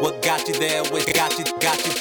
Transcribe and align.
What 0.00 0.22
got 0.22 0.48
you 0.48 0.54
there? 0.54 0.82
What 0.84 1.12
got 1.12 1.38
you? 1.38 1.44
Got 1.60 1.86
you? 1.86 1.92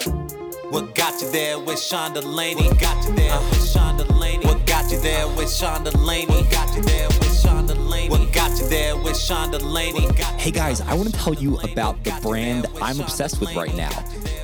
What 0.70 0.96
got 0.96 1.21
you 1.21 1.29
there 1.32 1.59
with 1.59 1.82
Sean 1.82 2.14
Delaney? 2.14 2.70
Got 2.79 3.06
you 3.06 3.14
there 3.14 3.38
with 3.38 3.70
Sean 3.70 3.98
Delaney. 3.98 4.46
What 4.46 4.65
got 4.65 4.89
you 4.89 5.02
there 5.02 5.28
with 5.28 5.52
Sean 5.52 5.83
Delaney? 5.83 6.27
What 6.27 6.49
got 6.49 6.73
you 6.77 6.81
there 6.81 7.09
with 7.09 7.38
Sean 7.41 7.65
Delaney? 7.65 8.09
What 8.09 8.31
got 8.31 8.57
you 8.57 8.70
there 8.70 8.96
with 8.96 9.17
Sean 9.17 9.51
Delaney? 9.51 10.07
Hey 10.38 10.51
guys, 10.51 10.79
I 10.79 10.93
want 10.93 11.09
to 11.09 11.20
tell 11.20 11.33
you 11.33 11.59
about 11.59 12.01
the 12.05 12.17
brand 12.21 12.68
I'm 12.82 13.02
obsessed 13.02 13.41
with 13.41 13.54
right 13.54 13.75
now. 13.75 13.91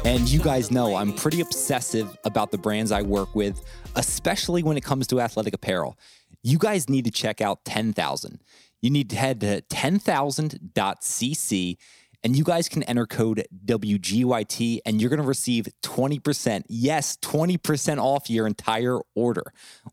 And 0.03 0.27
you 0.27 0.41
guys 0.41 0.69
know 0.69 0.97
I'm 0.97 1.13
pretty 1.13 1.39
obsessive 1.39 2.17
about 2.25 2.51
the 2.51 2.57
brands 2.57 2.91
I 2.91 3.03
work 3.03 3.33
with, 3.35 3.63
especially 3.95 4.63
when 4.63 4.75
it 4.75 4.83
comes 4.83 5.07
to 5.07 5.21
athletic 5.21 5.53
apparel. 5.53 5.97
You 6.43 6.57
guys 6.57 6.89
need 6.89 7.05
to 7.05 7.11
check 7.11 7.39
out 7.39 7.63
10,000. 7.63 8.41
You 8.81 8.89
need 8.89 9.09
to 9.11 9.15
head 9.15 9.39
to 9.39 9.61
10,000.cc 9.61 11.77
and 12.25 12.35
you 12.35 12.43
guys 12.43 12.67
can 12.67 12.81
enter 12.83 13.05
code 13.05 13.45
WGYT 13.65 14.79
and 14.83 14.99
you're 14.99 15.11
going 15.11 15.21
to 15.21 15.27
receive 15.27 15.67
20%. 15.83 16.63
Yes, 16.67 17.17
20% 17.17 17.99
off 17.99 18.31
your 18.31 18.47
entire 18.47 18.97
order. 19.13 19.43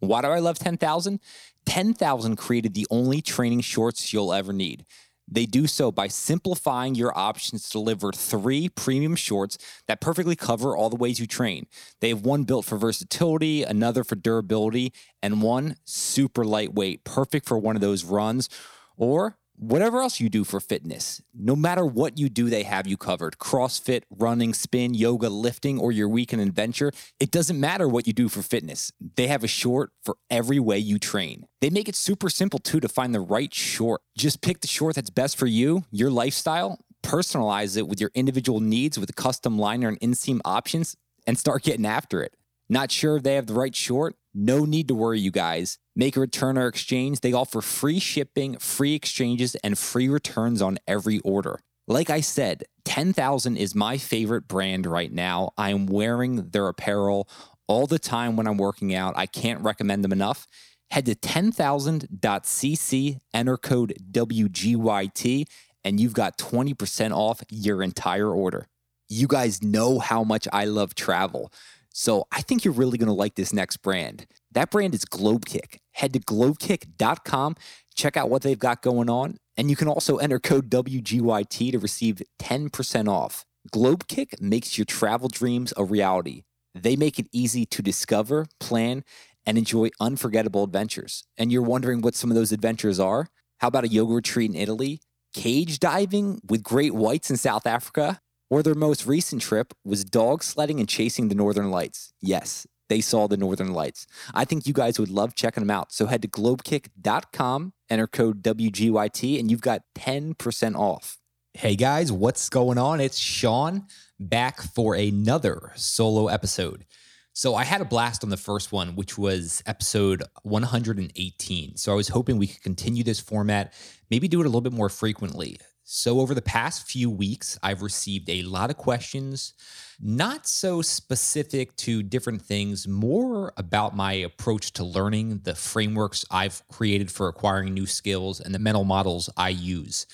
Why 0.01 0.23
do 0.23 0.29
I 0.29 0.39
love 0.39 0.59
10,000? 0.59 1.21
10,000 1.67 2.37
created 2.37 2.73
the 2.73 2.87
only 2.91 3.21
training 3.21 3.61
shorts 3.61 4.15
you'll 4.15 4.33
ever 4.33 4.55
need. 4.55 4.87
They 5.29 5.45
do 5.45 5.67
so 5.67 5.93
by 5.93 6.09
simplifying 6.09 6.95
your 6.95 7.17
options 7.17 7.65
to 7.69 7.73
deliver 7.73 8.13
three 8.13 8.71
premium 8.71 9.15
shorts 9.15 9.59
that 9.87 10.01
perfectly 10.01 10.35
cover 10.35 10.75
all 10.75 10.89
the 10.89 10.97
ways 10.97 11.21
you 11.21 11.27
train. 11.27 11.67
They 12.01 12.09
have 12.09 12.23
one 12.23 12.45
built 12.45 12.65
for 12.65 12.79
versatility, 12.79 13.63
another 13.63 14.05
for 14.05 14.17
durability, 14.17 14.95
and 15.23 15.43
one 15.43 15.77
super 15.85 16.47
lightweight, 16.47 17.05
perfect 17.05 17.47
for 17.47 17.59
one 17.59 17.77
of 17.77 17.83
those 17.83 18.05
runs 18.05 18.49
or 18.97 19.37
whatever 19.63 20.01
else 20.01 20.19
you 20.19 20.29
do 20.29 20.43
for 20.43 20.59
fitness, 20.59 21.23
no 21.33 21.55
matter 21.55 21.87
what 21.87 22.19
you 22.19 22.29
do, 22.29 22.51
they 22.51 22.65
have 22.65 22.89
you 22.89 22.97
covered. 22.97 23.39
CrossFit, 23.39 24.03
running, 24.11 24.53
spin, 24.53 24.93
yoga, 24.93 25.29
lifting, 25.29 25.79
or 25.79 25.93
your 25.93 26.09
weekend 26.09 26.43
adventure. 26.43 26.91
It 27.21 27.31
doesn't 27.31 27.61
matter 27.61 27.87
what 27.87 28.09
you 28.09 28.13
do 28.13 28.29
for 28.29 28.43
fitness. 28.43 28.91
They 29.17 29.29
have 29.29 29.45
a 29.45 29.49
short 29.49 29.93
for 30.05 30.17
every 30.29 30.59
way 30.59 30.79
you 30.79 30.99
train. 30.99 31.47
They 31.61 31.71
make 31.71 31.89
it 31.89 31.95
super 31.95 32.29
simple 32.29 32.59
too 32.59 32.81
to 32.81 32.89
find 32.89 33.15
the 33.15 33.21
right 33.21 33.55
short. 33.55 34.01
Just 34.19 34.43
pick 34.43 34.63
the 34.63 34.67
short 34.67 34.97
that's 34.97 35.11
best 35.11 35.39
for 35.39 35.47
you, 35.47 35.85
your 35.93 36.11
lifestyle, 36.11 36.81
personalize 37.05 37.77
it 37.77 37.87
with 37.87 38.01
your 38.01 38.11
individual 38.15 38.59
needs 38.59 38.99
with 38.99 39.15
custom 39.15 39.59
liner 39.59 39.89
and 39.89 40.01
inseam 40.01 40.41
options, 40.45 40.97
and 41.25 41.39
start 41.39 41.63
getting 41.63 41.87
after 41.87 42.21
it. 42.21 42.35
Not 42.73 42.91
sure 42.91 43.19
if 43.19 43.23
they 43.23 43.35
have 43.35 43.49
the 43.49 43.53
right 43.53 43.77
short? 43.77 44.17
No 44.33 44.65
need 44.65 44.89
to 44.89 44.95
worry, 44.95 45.21
you 45.21 45.31
guys. 45.31 45.77
Make 45.95 46.17
a 46.17 46.21
return 46.21 46.57
or 46.57 46.69
exchange. 46.69 47.21
They 47.21 47.35
offer 47.35 47.61
free 47.61 47.99
shipping, 47.99 48.57
free 48.57 48.95
exchanges, 48.95 49.55
and 49.57 49.77
free 49.77 50.09
returns 50.09 50.63
on 50.63 50.79
every 50.89 51.19
order. 51.19 51.61
Like 51.87 52.09
I 52.09 52.23
said, 52.23 52.65
10,000 52.87 53.59
is 53.59 53.75
my 53.75 53.99
favorite 53.99 54.49
brand 54.49 54.87
right 54.87 55.13
now. 55.13 55.51
I 55.59 55.69
am 55.69 55.85
wearing 55.85 56.49
their 56.49 56.67
apparel 56.67 57.29
all 57.67 57.87
the 57.87 57.99
time 57.99 58.37
when 58.37 58.47
I'm 58.47 58.57
working 58.57 58.95
out. 58.95 59.19
I 59.19 59.27
can't 59.27 59.61
recommend 59.61 60.03
them 60.03 60.13
enough. 60.13 60.47
Head 60.93 61.05
to 61.05 61.15
10,000.cc, 61.15 63.21
enter 63.35 63.57
code 63.59 63.95
WGYT, 64.11 65.45
and 65.85 66.01
you've 66.01 66.15
got 66.15 66.39
20% 66.39 67.15
off 67.15 67.43
your 67.51 67.83
entire 67.83 68.31
order. 68.31 68.67
You 69.11 69.27
guys 69.27 69.63
know 69.63 69.99
how 69.99 70.25
much 70.25 70.49
I 70.55 70.65
love 70.65 70.95
travel. 70.95 71.53
So 71.93 72.27
I 72.33 72.41
think 72.41 72.65
you're 72.65 72.75
really 72.75 72.99
going 72.99 73.09
to 73.09 73.15
like 73.15 73.35
this 73.35 73.53
next 73.53 73.79
brand. 73.79 74.27
That 74.53 74.71
brand 74.71 74.95
is 74.95 75.05
Globekick. 75.05 75.79
Head 75.93 76.13
to 76.15 76.21
globekick.com, 76.21 77.57
check 77.95 78.17
out 78.17 78.31
what 78.31 78.43
they've 78.43 78.59
got 78.59 78.83
going 78.83 79.11
on, 79.11 79.37
and 79.57 79.69
you 79.69 79.77
can 79.77 79.89
also 79.89 80.17
enter 80.17 80.39
code 80.39 80.71
WGYT 80.71 81.73
to 81.73 81.79
receive 81.79 82.23
10% 82.41 83.09
off. 83.09 83.45
Globekick 83.73 84.41
makes 84.41 84.79
your 84.79 84.87
travel 84.87 85.29
dreams 85.29 85.73
a 85.77 85.85
reality. 85.85 86.43
They 86.75 86.97
make 86.97 87.19
it 87.19 87.27
easy 87.33 87.67
to 87.67 87.83
discover, 87.83 88.47
plan, 88.59 89.05
and 89.45 89.59
enjoy 89.59 89.91
unforgettable 90.01 90.65
adventures. 90.65 91.25
And 91.37 91.53
you're 91.53 91.63
wondering 91.63 92.01
what 92.01 92.15
some 92.15 92.31
of 92.31 92.35
those 92.35 92.53
adventures 92.53 92.99
are? 92.99 93.29
How 93.59 93.69
about 93.69 93.85
a 93.85 93.89
yoga 93.89 94.15
retreat 94.15 94.51
in 94.51 94.57
Italy? 94.57 95.01
Cage 95.35 95.79
diving 95.79 96.41
with 96.49 96.63
great 96.63 96.95
whites 96.95 97.31
in 97.31 97.37
South 97.37 97.67
Africa? 97.67 98.21
Or 98.53 98.63
their 98.63 98.75
most 98.75 99.07
recent 99.07 99.41
trip 99.41 99.73
was 99.83 100.05
dog 100.05 100.43
sledding 100.43 100.79
and 100.79 100.87
chasing 100.87 101.29
the 101.29 101.35
northern 101.35 101.71
lights. 101.71 102.13
Yes, 102.21 102.67
they 102.91 103.01
saw 103.01 103.27
the 103.27 103.39
northern 103.39 103.73
lights. 103.73 104.07
I 104.35 104.45
think 104.45 104.67
you 104.67 104.75
guys 104.75 104.99
would 104.99 105.09
love 105.09 105.35
checking 105.35 105.63
them 105.63 105.71
out. 105.71 105.91
So 105.91 106.05
head 106.05 106.21
to 106.21 106.29
globekick.com, 106.29 107.73
enter 107.89 108.07
code 108.07 108.43
WGYT, 108.43 109.41
and 109.41 109.51
you've 109.51 109.63
got 109.63 109.85
10% 109.95 110.77
off. 110.77 111.17
Hey 111.55 111.77
guys, 111.77 112.13
what's 112.13 112.51
going 112.51 112.77
on? 112.77 113.01
It's 113.01 113.17
Sean 113.17 113.87
back 114.21 114.61
for 114.61 114.95
another 114.97 115.73
solo 115.75 116.27
episode. 116.27 116.85
So 117.33 117.55
I 117.55 117.65
had 117.65 117.81
a 117.81 117.87
blast 117.87 118.23
on 118.23 118.29
the 118.29 118.37
first 118.37 118.71
one, 118.71 118.97
which 118.97 119.17
was 119.17 119.63
episode 119.65 120.25
118. 120.43 121.79
So 121.79 121.91
I 121.91 121.95
was 121.95 122.09
hoping 122.09 122.37
we 122.37 122.49
could 122.49 122.63
continue 122.63 123.03
this 123.03 123.19
format, 123.19 123.73
maybe 124.11 124.29
do 124.29 124.43
it 124.43 124.45
a 124.45 124.51
little 124.51 124.61
bit 124.61 124.75
more 124.75 124.91
frequently. 124.91 125.57
So, 125.85 126.21
over 126.21 126.33
the 126.33 126.43
past 126.43 126.87
few 126.87 127.11
weeks, 127.11 127.59
I've 127.61 127.83
received 127.83 128.31
a 128.31 128.43
lot 128.43 128.71
of 128.71 128.77
questions, 128.77 129.53
not 130.01 130.47
so 130.47 130.81
specific 130.81 131.77
to 131.79 132.05
different 132.05 132.43
things, 132.43 132.87
more 132.87 133.53
about 133.57 133.97
my 133.97 134.13
approach 134.13 134.73
to 134.75 134.85
learning, 134.85 135.41
the 135.43 135.57
frameworks 135.57 136.25
I've 136.31 136.63
created 136.69 137.11
for 137.11 137.27
acquiring 137.27 137.75
new 137.75 137.87
skills, 137.87 138.39
and 138.39 138.55
the 138.55 138.61
mental 138.61 138.85
models 138.85 139.29
I 139.37 139.49
use. 139.49 140.07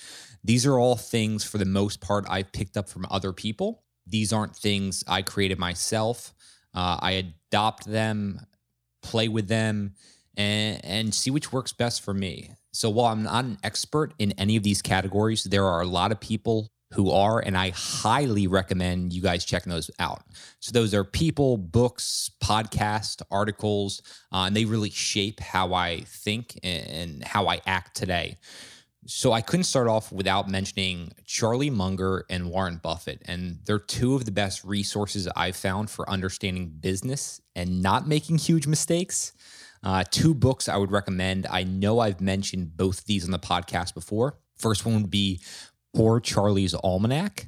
These 0.43 0.65
are 0.65 0.79
all 0.79 0.95
things, 0.95 1.43
for 1.43 1.59
the 1.59 1.65
most 1.65 2.01
part, 2.01 2.25
I've 2.27 2.51
picked 2.51 2.75
up 2.75 2.89
from 2.89 3.05
other 3.11 3.31
people. 3.31 3.83
These 4.07 4.33
aren't 4.33 4.55
things 4.55 5.03
I 5.07 5.21
created 5.21 5.59
myself. 5.59 6.33
Uh, 6.73 6.97
I 6.99 7.11
adopt 7.51 7.85
them, 7.85 8.41
play 9.03 9.27
with 9.27 9.47
them, 9.47 9.93
and, 10.35 10.83
and 10.83 11.13
see 11.13 11.29
which 11.29 11.53
works 11.53 11.73
best 11.73 12.01
for 12.01 12.13
me. 12.13 12.51
So 12.71 12.89
while 12.89 13.11
I'm 13.11 13.23
not 13.23 13.45
an 13.45 13.57
expert 13.63 14.13
in 14.19 14.31
any 14.33 14.55
of 14.55 14.63
these 14.63 14.81
categories, 14.81 15.43
there 15.43 15.65
are 15.65 15.81
a 15.81 15.87
lot 15.87 16.11
of 16.11 16.19
people 16.19 16.71
who 16.93 17.11
are, 17.11 17.39
and 17.39 17.55
I 17.55 17.69
highly 17.69 18.47
recommend 18.47 19.13
you 19.13 19.21
guys 19.21 19.45
checking 19.45 19.71
those 19.71 19.91
out. 19.99 20.23
So 20.59 20.71
those 20.71 20.93
are 20.93 21.03
people, 21.03 21.57
books, 21.57 22.31
podcasts, 22.43 23.21
articles, 23.29 24.01
uh, 24.31 24.45
and 24.47 24.55
they 24.55 24.65
really 24.65 24.89
shape 24.89 25.39
how 25.39 25.73
I 25.73 26.01
think 26.01 26.59
and 26.63 27.23
how 27.23 27.47
I 27.47 27.61
act 27.67 27.95
today. 27.95 28.37
So 29.05 29.31
I 29.31 29.41
couldn't 29.41 29.63
start 29.63 29.87
off 29.87 30.11
without 30.11 30.49
mentioning 30.49 31.13
Charlie 31.25 31.69
Munger 31.69 32.25
and 32.29 32.49
Warren 32.49 32.79
Buffett. 32.81 33.21
And 33.25 33.59
they're 33.65 33.79
two 33.79 34.15
of 34.15 34.25
the 34.25 34.31
best 34.31 34.63
resources 34.63 35.27
I've 35.35 35.55
found 35.55 35.89
for 35.89 36.09
understanding 36.09 36.69
business 36.79 37.39
and 37.55 37.81
not 37.81 38.07
making 38.07 38.39
huge 38.39 38.67
mistakes. 38.67 39.33
Uh, 39.83 40.03
two 40.09 40.33
books 40.33 40.67
I 40.67 40.77
would 40.77 40.91
recommend. 40.91 41.47
I 41.49 41.63
know 41.63 41.99
I've 41.99 42.21
mentioned 42.21 42.75
both 42.75 43.05
these 43.05 43.25
on 43.25 43.31
the 43.31 43.39
podcast 43.39 43.93
before. 43.93 44.37
First 44.57 44.85
one 44.85 45.01
would 45.01 45.11
be 45.11 45.41
Poor 45.95 46.19
Charlie's 46.19 46.73
Almanack. 46.73 47.47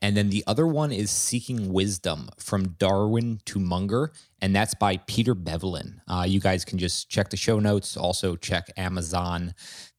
And 0.00 0.16
then 0.16 0.30
the 0.30 0.44
other 0.46 0.66
one 0.66 0.92
is 0.92 1.10
Seeking 1.10 1.72
Wisdom 1.72 2.28
from 2.38 2.76
Darwin 2.78 3.40
to 3.46 3.58
Munger. 3.58 4.12
And 4.40 4.54
that's 4.54 4.74
by 4.74 4.98
Peter 4.98 5.34
Bevelin. 5.34 6.00
Uh, 6.06 6.24
you 6.26 6.38
guys 6.38 6.64
can 6.64 6.78
just 6.78 7.08
check 7.08 7.30
the 7.30 7.36
show 7.36 7.58
notes, 7.58 7.96
also 7.96 8.36
check 8.36 8.70
Amazon. 8.76 9.54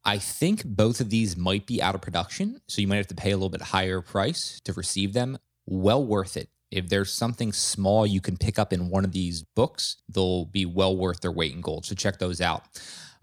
I 0.05 0.17
think 0.17 0.63
both 0.63 1.01
of 1.01 1.09
these 1.09 1.35
might 1.35 1.65
be 1.65 1.81
out 1.81 1.95
of 1.95 2.01
production. 2.01 2.61
So 2.67 2.81
you 2.81 2.87
might 2.87 2.95
have 2.95 3.07
to 3.07 3.15
pay 3.15 3.31
a 3.31 3.35
little 3.35 3.49
bit 3.49 3.61
higher 3.61 4.01
price 4.01 4.61
to 4.63 4.73
receive 4.73 5.13
them. 5.13 5.37
Well 5.65 6.05
worth 6.05 6.37
it. 6.37 6.49
If 6.71 6.89
there's 6.89 7.11
something 7.11 7.51
small 7.51 8.05
you 8.05 8.21
can 8.21 8.37
pick 8.37 8.59
up 8.59 8.73
in 8.73 8.89
one 8.89 9.05
of 9.05 9.11
these 9.11 9.43
books, 9.43 9.97
they'll 10.07 10.45
be 10.45 10.65
well 10.65 10.95
worth 10.95 11.21
their 11.21 11.31
weight 11.31 11.53
in 11.53 11.61
gold. 11.61 11.85
So 11.85 11.95
check 11.95 12.19
those 12.19 12.41
out. 12.41 12.63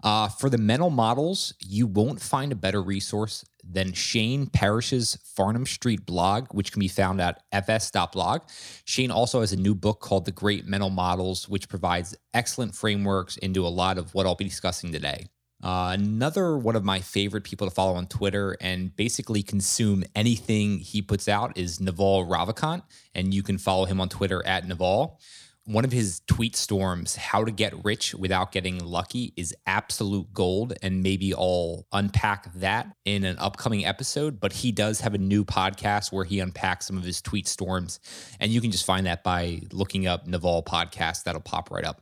Uh, 0.03 0.29
for 0.29 0.49
the 0.49 0.57
mental 0.57 0.89
models, 0.89 1.53
you 1.59 1.87
won't 1.87 2.21
find 2.21 2.51
a 2.51 2.55
better 2.55 2.81
resource 2.81 3.43
than 3.63 3.93
Shane 3.93 4.47
Parrish's 4.47 5.17
Farnham 5.35 5.65
Street 5.65 6.05
blog, 6.05 6.47
which 6.51 6.71
can 6.71 6.79
be 6.79 6.87
found 6.87 7.19
at 7.19 7.43
fs.blog. 7.51 8.43
Shane 8.85 9.11
also 9.11 9.41
has 9.41 9.53
a 9.53 9.57
new 9.57 9.73
book 9.73 9.99
called 9.99 10.25
The 10.25 10.31
Great 10.31 10.65
Mental 10.65 10.91
Models, 10.91 11.49
which 11.49 11.67
provides 11.67 12.15
excellent 12.33 12.75
frameworks 12.75 13.37
into 13.37 13.65
a 13.65 13.69
lot 13.69 13.97
of 13.97 14.13
what 14.13 14.25
I'll 14.25 14.35
be 14.35 14.45
discussing 14.45 14.91
today. 14.91 15.27
Uh, 15.63 15.95
another 15.97 16.57
one 16.57 16.75
of 16.75 16.83
my 16.83 16.99
favorite 16.99 17.43
people 17.43 17.67
to 17.67 17.73
follow 17.73 17.95
on 17.95 18.07
Twitter 18.07 18.55
and 18.61 18.95
basically 18.95 19.41
consume 19.41 20.03
anything 20.15 20.79
he 20.79 21.01
puts 21.01 21.27
out 21.27 21.57
is 21.57 21.79
Naval 21.79 22.27
Ravikant, 22.27 22.83
and 23.15 23.33
you 23.33 23.41
can 23.41 23.57
follow 23.57 23.85
him 23.85 23.99
on 23.99 24.09
Twitter 24.09 24.45
at 24.45 24.67
Naval. 24.67 25.19
One 25.67 25.83
of 25.83 25.91
his 25.91 26.21
tweet 26.27 26.55
storms, 26.55 27.17
How 27.17 27.43
to 27.43 27.51
Get 27.51 27.83
Rich 27.83 28.15
Without 28.15 28.53
Getting 28.53 28.79
Lucky, 28.79 29.33
is 29.35 29.53
absolute 29.65 30.31
gold. 30.33 30.71
And 30.81 31.03
maybe 31.03 31.33
I'll 31.33 31.85
unpack 31.91 32.53
that 32.53 32.87
in 33.03 33.25
an 33.25 33.37
upcoming 33.37 33.85
episode. 33.85 34.39
But 34.39 34.53
he 34.53 34.71
does 34.71 35.01
have 35.01 35.13
a 35.13 35.17
new 35.17 35.43
podcast 35.43 36.13
where 36.13 36.23
he 36.23 36.39
unpacks 36.39 36.87
some 36.87 36.95
of 36.95 37.03
his 37.03 37.21
tweet 37.21 37.49
storms. 37.49 37.99
And 38.39 38.49
you 38.49 38.61
can 38.61 38.71
just 38.71 38.85
find 38.85 39.07
that 39.07 39.25
by 39.25 39.59
looking 39.73 40.07
up 40.07 40.25
Naval 40.25 40.63
Podcast. 40.63 41.25
That'll 41.25 41.41
pop 41.41 41.69
right 41.69 41.83
up. 41.83 42.01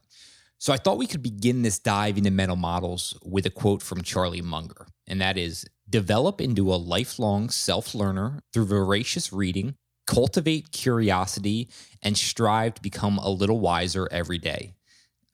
So 0.58 0.74
I 0.74 0.78
thought 0.78 0.98
we 0.98 1.08
could 1.08 1.22
begin 1.22 1.62
this 1.62 1.80
dive 1.80 2.18
into 2.18 2.32
mental 2.32 2.56
models 2.56 3.18
with 3.24 3.46
a 3.46 3.50
quote 3.50 3.82
from 3.82 4.02
Charlie 4.02 4.42
Munger, 4.42 4.88
and 5.08 5.22
that 5.22 5.38
is 5.38 5.66
develop 5.90 6.42
into 6.42 6.74
a 6.74 6.76
lifelong 6.76 7.50
self 7.50 7.94
learner 7.94 8.42
through 8.54 8.66
voracious 8.66 9.32
reading, 9.32 9.76
Cultivate 10.08 10.72
curiosity 10.72 11.68
and 12.04 12.16
strive 12.16 12.76
to 12.76 12.82
become 12.82 13.18
a 13.18 13.30
little 13.30 13.60
wiser 13.60 14.08
every 14.12 14.38
day. 14.38 14.76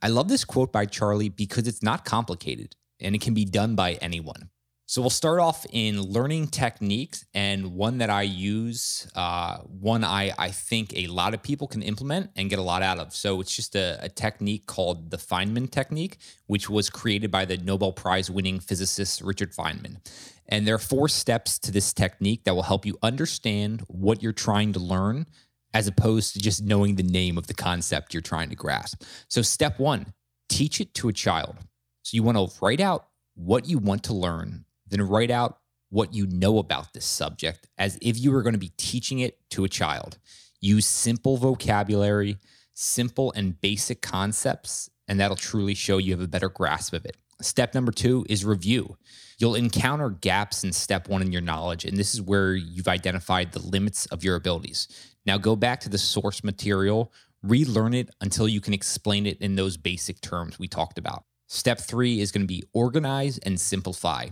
I 0.02 0.08
love 0.08 0.30
this 0.30 0.46
quote 0.46 0.72
by 0.72 0.86
Charlie 0.86 1.30
because 1.30 1.68
it's 1.68 1.84
not 1.84 2.06
complicated 2.06 2.76
and 3.00 3.14
it 3.14 3.22
can 3.22 3.34
be 3.34 3.44
done 3.44 3.76
by 3.76 3.94
anyone. 3.96 4.50
So 4.92 5.00
we'll 5.00 5.10
start 5.10 5.40
off 5.40 5.66
in 5.72 6.02
learning 6.02 6.48
techniques, 6.48 7.24
and 7.34 7.76
one 7.76 8.00
that 8.00 8.10
I 8.10 8.24
use, 8.24 9.10
uh, 9.16 9.60
one 9.60 10.04
I, 10.04 10.34
I 10.38 10.52
think 10.52 10.92
a 10.94 11.08
lot 11.08 11.34
of 11.34 11.42
people 11.42 11.66
can 11.66 11.82
implement 11.82 12.32
and 12.36 12.50
get 12.50 12.60
a 12.60 12.62
lot 12.62 12.82
out 12.82 13.00
of. 13.00 13.16
So 13.16 13.40
it's 13.40 13.56
just 13.56 13.74
a, 13.78 13.98
a 14.02 14.10
technique 14.10 14.66
called 14.66 15.10
the 15.10 15.16
Feynman 15.16 15.72
technique, 15.72 16.18
which 16.48 16.70
was 16.70 16.90
created 16.90 17.32
by 17.32 17.46
the 17.46 17.56
Nobel 17.56 17.94
Prize 17.94 18.30
winning 18.30 18.60
physicist 18.60 19.22
Richard 19.22 19.54
Feynman. 19.54 20.06
And 20.50 20.68
there 20.68 20.76
are 20.76 20.78
four 20.78 21.08
steps 21.08 21.58
to 21.60 21.72
this 21.72 21.94
technique 21.94 22.44
that 22.44 22.54
will 22.54 22.64
help 22.64 22.86
you 22.86 22.98
understand 23.02 23.86
what 23.88 24.22
you're 24.22 24.34
trying 24.34 24.74
to 24.74 24.80
learn 24.80 25.26
as 25.74 25.88
opposed 25.88 26.34
to 26.34 26.42
just 26.42 26.66
knowing 26.66 26.96
the 26.96 27.04
name 27.04 27.38
of 27.38 27.48
the 27.48 27.54
concept 27.54 28.14
you're 28.14 28.20
trying 28.20 28.50
to 28.50 28.58
grasp. 28.58 29.04
So, 29.30 29.42
step 29.42 29.80
one, 29.80 30.14
teach 30.50 30.82
it 30.82 30.94
to 30.96 31.08
a 31.08 31.14
child. 31.14 31.56
So, 32.04 32.16
you 32.16 32.24
want 32.24 32.38
to 32.38 32.50
write 32.62 32.82
out 32.82 33.08
what 33.36 33.70
you 33.70 33.78
want 33.78 34.04
to 34.04 34.14
learn 34.14 34.66
then 34.92 35.02
write 35.02 35.32
out 35.32 35.58
what 35.90 36.14
you 36.14 36.28
know 36.28 36.60
about 36.60 36.94
this 36.94 37.06
subject 37.06 37.68
as 37.78 37.98
if 38.02 38.18
you 38.20 38.32
were 38.32 38.44
going 38.44 38.54
to 38.54 38.60
be 38.60 38.72
teaching 38.78 39.20
it 39.20 39.38
to 39.52 39.64
a 39.64 39.70
child. 39.70 40.18
Use 40.60 40.86
simple 40.86 41.38
vocabulary, 41.38 42.38
simple 42.74 43.34
and 43.36 43.60
basic 43.60 44.02
concepts, 44.02 44.90
and 45.08 45.20
that'll 45.20 45.36
truly 45.36 45.74
show 45.74 45.98
you 45.98 46.14
have 46.14 46.22
a 46.22 46.28
better 46.28 46.50
grasp 46.50 46.94
of 46.94 47.06
it. 47.06 47.18
Step 47.42 47.74
number 47.74 47.92
two 47.92 48.26
is 48.30 48.46
review. 48.46 48.96
You'll 49.40 49.56
encounter 49.56 50.10
gaps 50.10 50.64
in 50.64 50.72
step 50.72 51.10
one 51.10 51.24
in 51.24 51.32
your 51.32 51.42
knowledge, 51.42 51.86
and 51.86 51.98
this 51.98 52.14
is 52.14 52.22
where 52.22 52.54
you've 52.54 52.88
identified 52.88 53.52
the 53.52 53.60
limits 53.60 54.06
of 54.08 54.24
your 54.24 54.36
abilities. 54.36 54.88
Now 55.26 55.38
go 55.38 55.56
back 55.56 55.80
to 55.82 55.90
the 55.90 55.98
source 55.98 56.44
material, 56.44 57.12
relearn 57.42 57.96
it 57.96 58.10
until 58.22 58.48
you 58.48 58.62
can 58.62 58.74
explain 58.74 59.26
it 59.26 59.42
in 59.42 59.56
those 59.56 59.76
basic 59.78 60.22
terms 60.22 60.60
we 60.60 60.68
talked 60.68 61.00
about. 61.00 61.24
Step 61.48 61.80
three 61.80 62.22
is 62.22 62.32
going 62.32 62.44
to 62.44 62.48
be 62.48 62.64
organize 62.74 63.38
and 63.40 63.60
simplify 63.60 64.28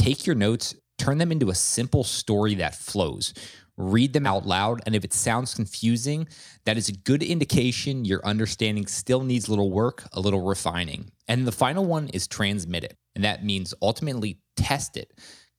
take 0.00 0.26
your 0.26 0.34
notes, 0.34 0.74
turn 0.98 1.18
them 1.18 1.30
into 1.30 1.50
a 1.50 1.54
simple 1.54 2.04
story 2.04 2.54
that 2.54 2.74
flows. 2.74 3.34
Read 3.76 4.12
them 4.12 4.26
out 4.26 4.46
loud. 4.46 4.80
And 4.86 4.94
if 4.94 5.04
it 5.04 5.12
sounds 5.12 5.54
confusing, 5.54 6.26
that 6.64 6.78
is 6.78 6.88
a 6.88 6.92
good 6.92 7.22
indication 7.22 8.04
your 8.04 8.24
understanding 8.24 8.86
still 8.86 9.22
needs 9.22 9.46
a 9.46 9.50
little 9.50 9.70
work, 9.70 10.04
a 10.12 10.20
little 10.20 10.42
refining. 10.42 11.10
And 11.28 11.46
the 11.46 11.52
final 11.52 11.84
one 11.84 12.08
is 12.08 12.26
transmit 12.26 12.84
it. 12.84 12.96
And 13.14 13.24
that 13.24 13.44
means 13.44 13.74
ultimately 13.82 14.40
test 14.56 14.96
it. 14.96 15.12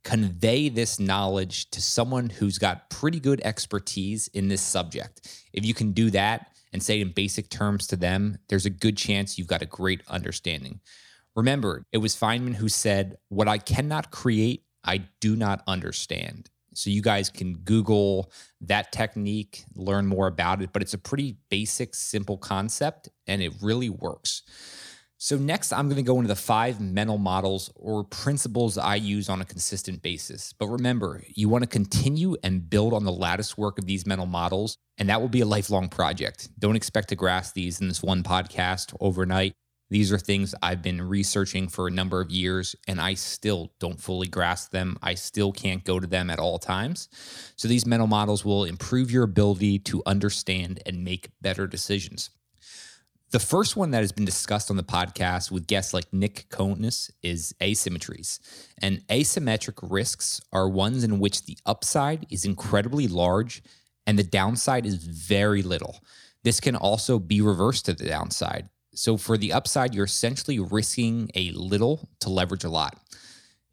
Convey 0.04 0.70
this 0.70 1.00
knowledge 1.00 1.70
to 1.70 1.82
someone 1.82 2.30
who's 2.30 2.58
got 2.58 2.90
pretty 2.90 3.20
good 3.20 3.42
expertise 3.44 4.28
in 4.30 4.48
this 4.48 4.62
subject. 4.62 5.46
If 5.54 5.66
you 5.66 5.76
can 5.76 5.92
do 5.92 6.10
that 6.12 6.48
and 6.74 6.82
say 6.82 7.00
in 7.00 7.12
basic 7.12 7.50
terms 7.50 7.86
to 7.88 7.96
them, 7.96 8.40
there's 8.50 8.66
a 8.66 8.72
good 8.72 8.98
chance 8.98 9.38
you've 9.38 9.48
got 9.48 9.62
a 9.62 9.68
great 9.68 10.02
understanding. 10.08 10.80
Remember, 11.36 11.86
it 11.92 12.00
was 12.00 12.16
Feynman 12.16 12.56
who 12.56 12.70
said, 12.70 13.18
What 13.30 13.48
I 13.48 13.58
cannot 13.58 14.12
create, 14.12 14.64
I 14.84 15.04
do 15.20 15.36
not 15.36 15.64
understand. 15.68 16.50
So 16.74 16.90
you 16.90 17.02
guys 17.02 17.30
can 17.30 17.58
Google 17.58 18.32
that 18.62 18.92
technique, 18.92 19.66
learn 19.76 20.08
more 20.08 20.28
about 20.28 20.62
it, 20.62 20.72
but 20.72 20.82
it's 20.82 20.94
a 20.94 20.98
pretty 20.98 21.38
basic, 21.50 21.94
simple 21.94 22.38
concept, 22.38 23.10
and 23.28 23.42
it 23.42 23.54
really 23.62 23.90
works. 23.90 24.44
So, 25.18 25.38
next, 25.38 25.72
I'm 25.72 25.86
going 25.88 25.98
to 25.98 26.02
go 26.02 26.16
into 26.16 26.30
the 26.30 26.36
five 26.36 26.82
mental 26.82 27.20
models 27.20 27.72
or 27.76 28.04
principles 28.04 28.76
I 28.76 28.96
use 28.96 29.30
on 29.30 29.40
a 29.40 29.46
consistent 29.46 30.02
basis. 30.02 30.52
But 30.52 30.70
remember, 30.70 31.22
you 31.28 31.48
want 31.48 31.64
to 31.64 31.68
continue 31.68 32.38
and 32.44 32.68
build 32.68 32.92
on 32.92 33.04
the 33.04 33.12
lattice 33.12 33.56
work 33.56 33.78
of 33.78 33.86
these 33.86 34.08
mental 34.08 34.26
models, 34.26 34.78
and 34.98 35.10
that 35.10 35.22
will 35.22 35.30
be 35.30 35.42
a 35.42 35.46
lifelong 35.46 35.90
project. 35.90 36.50
Don't 36.58 36.76
expect 36.76 37.10
to 37.10 37.16
grasp 37.16 37.54
these 37.54 37.80
in 37.80 37.88
this 37.88 38.02
one 38.02 38.24
podcast 38.24 38.96
overnight. 39.00 39.54
These 39.92 40.14
are 40.14 40.18
things 40.18 40.56
I've 40.64 40.82
been 40.82 41.02
researching 41.02 41.68
for 41.68 41.86
a 41.86 41.92
number 41.92 42.22
of 42.22 42.32
years, 42.32 42.78
and 42.88 43.02
I 43.02 43.14
still 43.14 43.74
don't 43.80 44.00
fully 44.00 44.30
grasp 44.30 44.72
them. 44.72 44.98
I 45.04 45.16
still 45.16 45.52
can't 45.52 45.84
go 45.84 46.00
to 46.00 46.08
them 46.08 46.30
at 46.30 46.40
all 46.40 46.60
times. 46.60 47.10
So, 47.58 47.68
these 47.68 47.86
mental 47.86 48.08
models 48.08 48.46
will 48.46 48.64
improve 48.64 49.12
your 49.12 49.24
ability 49.24 49.80
to 49.80 50.02
understand 50.06 50.82
and 50.86 51.04
make 51.04 51.32
better 51.42 51.68
decisions. 51.68 52.30
The 53.32 53.40
first 53.40 53.76
one 53.76 53.92
that 53.92 54.00
has 54.00 54.14
been 54.14 54.24
discussed 54.24 54.72
on 54.72 54.78
the 54.78 54.84
podcast 54.84 55.52
with 55.52 55.68
guests 55.68 55.94
like 55.94 56.14
Nick 56.14 56.48
Kokonas 56.50 57.12
is 57.22 57.54
asymmetries. 57.60 58.40
And 58.82 59.06
asymmetric 59.08 59.90
risks 59.92 60.40
are 60.54 60.70
ones 60.70 61.04
in 61.04 61.20
which 61.20 61.46
the 61.46 61.58
upside 61.66 62.26
is 62.30 62.46
incredibly 62.46 63.08
large 63.08 63.62
and 64.08 64.18
the 64.18 64.24
downside 64.24 64.86
is 64.86 64.96
very 64.96 65.64
little. 65.64 66.00
This 66.44 66.60
can 66.62 66.76
also 66.76 67.20
be 67.20 67.42
reversed 67.42 67.86
to 67.86 67.94
the 67.94 68.08
downside. 68.08 68.70
So 68.94 69.18
for 69.18 69.38
the 69.38 69.54
upside, 69.54 69.96
you're 69.96 70.06
essentially 70.06 70.60
risking 70.60 71.30
a 71.36 71.52
little 71.52 72.10
to 72.20 72.30
leverage 72.30 72.64
a 72.64 72.70
lot. 72.70 72.98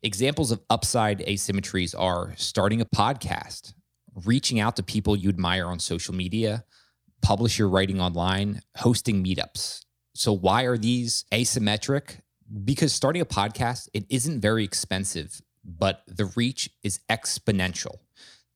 Examples 0.03 0.53
of 0.53 0.61
upside 0.71 1.21
asymmetries 1.21 1.95
are 1.99 2.35
starting 2.37 2.81
a 2.81 2.87
podcast, 2.87 3.75
reaching 4.25 4.61
out 4.61 4.77
to 4.77 4.83
people 4.83 5.17
you 5.17 5.29
admire 5.29 5.67
on 5.67 5.81
social 5.81 6.15
media, 6.15 6.65
publish 7.21 7.59
your 7.59 7.69
writing 7.69 8.01
online, 8.01 8.61
hosting 8.77 9.25
meetups. 9.25 9.81
So 10.15 10.33
why 10.33 10.63
are 10.65 10.79
these 10.79 11.25
asymmetric? 11.33 12.21
Because 12.65 12.93
starting 12.93 13.23
a 13.23 13.27
podcast, 13.27 13.89
it 13.93 14.05
isn't 14.09 14.41
very 14.41 14.63
expensive, 14.63 15.41
but 15.65 16.03
the 16.07 16.27
reach 16.37 16.71
is 16.85 17.01
exponential. 17.11 17.97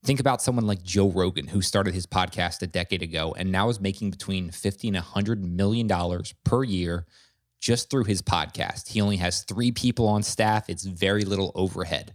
Think 0.05 0.19
about 0.19 0.43
someone 0.43 0.67
like 0.67 0.83
Joe 0.83 1.09
Rogan, 1.09 1.47
who 1.47 1.63
started 1.63 1.95
his 1.95 2.07
podcast 2.09 2.61
a 2.63 2.67
decade 2.67 3.03
ago 3.03 3.37
and 3.39 3.53
now 3.53 3.69
is 3.69 3.81
making 3.81 4.11
between 4.11 4.51
50 4.51 4.89
and 4.89 4.97
100 4.97 5.45
million 5.45 5.87
dollars 5.87 6.35
per 6.45 6.65
year 6.65 7.07
just 7.61 7.89
through 7.89 8.05
his 8.05 8.21
podcast. 8.21 8.89
He 8.89 9.01
only 9.01 9.19
has 9.19 9.45
three 9.45 9.71
people 9.71 10.09
on 10.09 10.25
staff, 10.25 10.69
it's 10.69 10.85
very 10.85 11.25
little 11.25 11.53
overhead. 11.55 12.15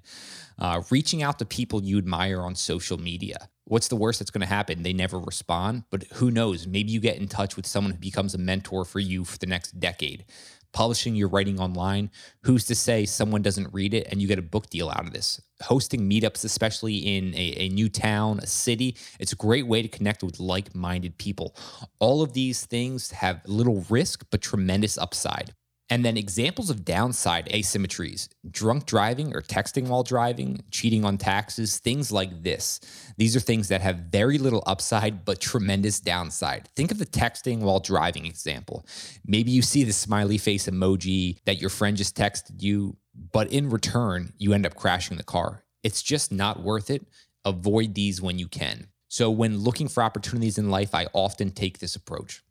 Uh, 0.59 0.81
reaching 0.91 1.23
out 1.23 1.39
to 1.39 1.45
people 1.45 1.81
you 1.81 1.97
admire 1.97 2.41
on 2.41 2.55
social 2.55 2.97
media. 2.99 3.47
What's 3.63 3.87
the 3.87 3.95
worst 3.95 4.19
that's 4.19 4.31
going 4.31 4.41
to 4.41 4.47
happen? 4.47 4.83
They 4.83 4.91
never 4.91 5.19
respond, 5.19 5.83
but 5.89 6.03
who 6.13 6.29
knows? 6.31 6.67
Maybe 6.67 6.91
you 6.91 6.99
get 6.99 7.17
in 7.17 7.27
touch 7.29 7.55
with 7.55 7.65
someone 7.65 7.93
who 7.93 7.99
becomes 7.99 8.33
a 8.33 8.37
mentor 8.37 8.83
for 8.83 8.99
you 8.99 9.23
for 9.23 9.37
the 9.37 9.45
next 9.45 9.79
decade 9.79 10.25
publishing 10.73 11.15
your 11.15 11.27
writing 11.27 11.59
online, 11.59 12.11
who's 12.43 12.65
to 12.65 12.75
say 12.75 13.05
someone 13.05 13.41
doesn't 13.41 13.73
read 13.73 13.93
it 13.93 14.07
and 14.09 14.21
you 14.21 14.27
get 14.27 14.39
a 14.39 14.43
book 14.43 14.69
deal 14.69 14.89
out 14.89 15.05
of 15.05 15.13
this? 15.13 15.41
Hosting 15.61 16.09
meetups, 16.09 16.45
especially 16.45 16.97
in 16.97 17.33
a, 17.33 17.53
a 17.57 17.69
new 17.69 17.89
town, 17.89 18.39
a 18.39 18.47
city, 18.47 18.95
it's 19.19 19.33
a 19.33 19.37
great 19.37 19.67
way 19.67 19.81
to 19.81 19.87
connect 19.87 20.23
with 20.23 20.39
like 20.39 20.75
minded 20.75 21.17
people. 21.17 21.55
All 21.99 22.21
of 22.21 22.33
these 22.33 22.65
things 22.65 23.11
have 23.11 23.41
little 23.45 23.85
risk, 23.89 24.25
but 24.29 24.41
tremendous 24.41 24.97
upside. 24.97 25.53
And 25.89 26.03
then 26.03 26.17
examples 26.17 26.69
of 26.69 26.83
downside 26.83 27.47
asymmetries 27.47 28.27
drunk 28.49 28.85
driving 28.85 29.33
or 29.33 29.41
texting 29.41 29.87
while 29.87 30.03
driving, 30.03 30.61
cheating 30.69 31.05
on 31.05 31.17
taxes, 31.17 31.79
things 31.79 32.11
like 32.11 32.43
this. 32.43 32.81
These 33.17 33.35
are 33.35 33.39
things 33.39 33.69
that 33.69 33.81
have 33.81 33.97
very 34.11 34.37
little 34.37 34.63
upside, 34.65 35.23
but 35.23 35.39
tremendous 35.39 35.99
downside. 35.99 36.69
Think 36.75 36.91
of 36.91 36.99
the 36.99 37.05
texting 37.05 37.59
while 37.59 37.79
driving 37.79 38.25
example. 38.25 38.85
Maybe 39.25 39.51
you 39.51 39.61
see 39.61 39.83
the 39.83 39.93
smiley 39.93 40.37
face 40.37 40.67
emoji 40.67 41.39
that 41.45 41.61
your 41.61 41.69
friend 41.69 41.95
just 41.95 42.17
texted 42.17 42.61
you, 42.61 42.97
but 43.31 43.51
in 43.51 43.69
return, 43.69 44.33
you 44.37 44.53
end 44.53 44.65
up 44.65 44.75
crashing 44.75 45.17
the 45.17 45.23
car. 45.23 45.63
It's 45.83 46.01
just 46.01 46.31
not 46.31 46.61
worth 46.61 46.89
it. 46.89 47.05
Avoid 47.45 47.95
these 47.95 48.21
when 48.21 48.39
you 48.39 48.47
can. 48.47 48.87
So, 49.07 49.31
when 49.31 49.59
looking 49.59 49.87
for 49.87 50.03
opportunities 50.03 50.57
in 50.57 50.69
life, 50.69 50.93
I 50.93 51.07
often 51.13 51.51
take 51.51 51.79
this 51.79 51.95
approach. 51.95 52.43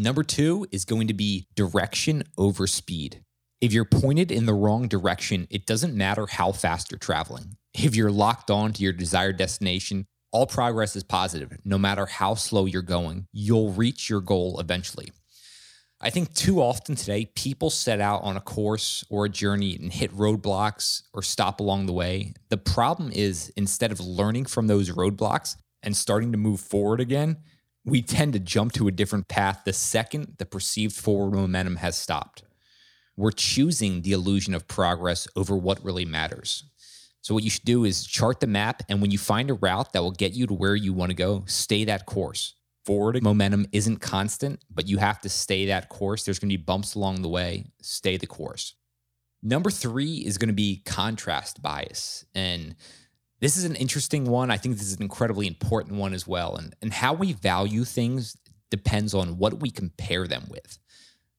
Number 0.00 0.22
two 0.22 0.66
is 0.72 0.86
going 0.86 1.08
to 1.08 1.12
be 1.12 1.46
direction 1.54 2.22
over 2.38 2.66
speed. 2.66 3.22
If 3.60 3.74
you're 3.74 3.84
pointed 3.84 4.32
in 4.32 4.46
the 4.46 4.54
wrong 4.54 4.88
direction, 4.88 5.46
it 5.50 5.66
doesn't 5.66 5.94
matter 5.94 6.26
how 6.26 6.52
fast 6.52 6.90
you're 6.90 6.98
traveling. 6.98 7.58
If 7.74 7.94
you're 7.94 8.10
locked 8.10 8.50
on 8.50 8.72
to 8.72 8.82
your 8.82 8.94
desired 8.94 9.36
destination, 9.36 10.06
all 10.32 10.46
progress 10.46 10.96
is 10.96 11.02
positive. 11.02 11.52
No 11.66 11.76
matter 11.76 12.06
how 12.06 12.32
slow 12.32 12.64
you're 12.64 12.80
going, 12.80 13.26
you'll 13.30 13.72
reach 13.72 14.08
your 14.08 14.22
goal 14.22 14.58
eventually. 14.58 15.12
I 16.00 16.08
think 16.08 16.32
too 16.32 16.62
often 16.62 16.94
today, 16.94 17.26
people 17.26 17.68
set 17.68 18.00
out 18.00 18.22
on 18.22 18.38
a 18.38 18.40
course 18.40 19.04
or 19.10 19.26
a 19.26 19.28
journey 19.28 19.76
and 19.76 19.92
hit 19.92 20.16
roadblocks 20.16 21.02
or 21.12 21.22
stop 21.22 21.60
along 21.60 21.84
the 21.84 21.92
way. 21.92 22.32
The 22.48 22.56
problem 22.56 23.12
is 23.12 23.52
instead 23.54 23.92
of 23.92 24.00
learning 24.00 24.46
from 24.46 24.66
those 24.66 24.88
roadblocks 24.88 25.56
and 25.82 25.94
starting 25.94 26.32
to 26.32 26.38
move 26.38 26.60
forward 26.60 27.00
again, 27.00 27.36
we 27.84 28.02
tend 28.02 28.32
to 28.34 28.38
jump 28.38 28.72
to 28.72 28.88
a 28.88 28.92
different 28.92 29.28
path 29.28 29.62
the 29.64 29.72
second 29.72 30.34
the 30.38 30.46
perceived 30.46 30.94
forward 30.94 31.34
momentum 31.34 31.76
has 31.76 31.96
stopped. 31.96 32.42
We're 33.16 33.30
choosing 33.32 34.02
the 34.02 34.12
illusion 34.12 34.54
of 34.54 34.68
progress 34.68 35.26
over 35.36 35.56
what 35.56 35.84
really 35.84 36.04
matters. 36.04 36.64
So, 37.22 37.34
what 37.34 37.44
you 37.44 37.50
should 37.50 37.64
do 37.64 37.84
is 37.84 38.06
chart 38.06 38.40
the 38.40 38.46
map, 38.46 38.82
and 38.88 39.02
when 39.02 39.10
you 39.10 39.18
find 39.18 39.50
a 39.50 39.54
route 39.54 39.92
that 39.92 40.02
will 40.02 40.10
get 40.10 40.32
you 40.32 40.46
to 40.46 40.54
where 40.54 40.74
you 40.74 40.94
want 40.94 41.10
to 41.10 41.16
go, 41.16 41.44
stay 41.46 41.84
that 41.84 42.06
course. 42.06 42.54
Forward 42.86 43.22
momentum 43.22 43.66
isn't 43.72 43.98
constant, 43.98 44.64
but 44.70 44.88
you 44.88 44.96
have 44.96 45.20
to 45.20 45.28
stay 45.28 45.66
that 45.66 45.90
course. 45.90 46.24
There's 46.24 46.38
going 46.38 46.48
to 46.48 46.56
be 46.56 46.62
bumps 46.62 46.94
along 46.94 47.20
the 47.20 47.28
way. 47.28 47.66
Stay 47.82 48.16
the 48.16 48.26
course. 48.26 48.74
Number 49.42 49.70
three 49.70 50.16
is 50.16 50.38
going 50.38 50.48
to 50.48 50.54
be 50.54 50.82
contrast 50.86 51.60
bias. 51.60 52.24
And 52.34 52.74
This 53.40 53.56
is 53.56 53.64
an 53.64 53.74
interesting 53.74 54.26
one. 54.26 54.50
I 54.50 54.58
think 54.58 54.76
this 54.76 54.86
is 54.86 54.96
an 54.96 55.02
incredibly 55.02 55.46
important 55.46 55.96
one 55.96 56.12
as 56.12 56.26
well. 56.26 56.56
And, 56.56 56.74
and 56.82 56.92
how 56.92 57.14
we 57.14 57.32
value 57.32 57.84
things 57.84 58.36
depends 58.70 59.14
on 59.14 59.38
what 59.38 59.60
we 59.60 59.70
compare 59.70 60.26
them 60.26 60.44
with. 60.50 60.78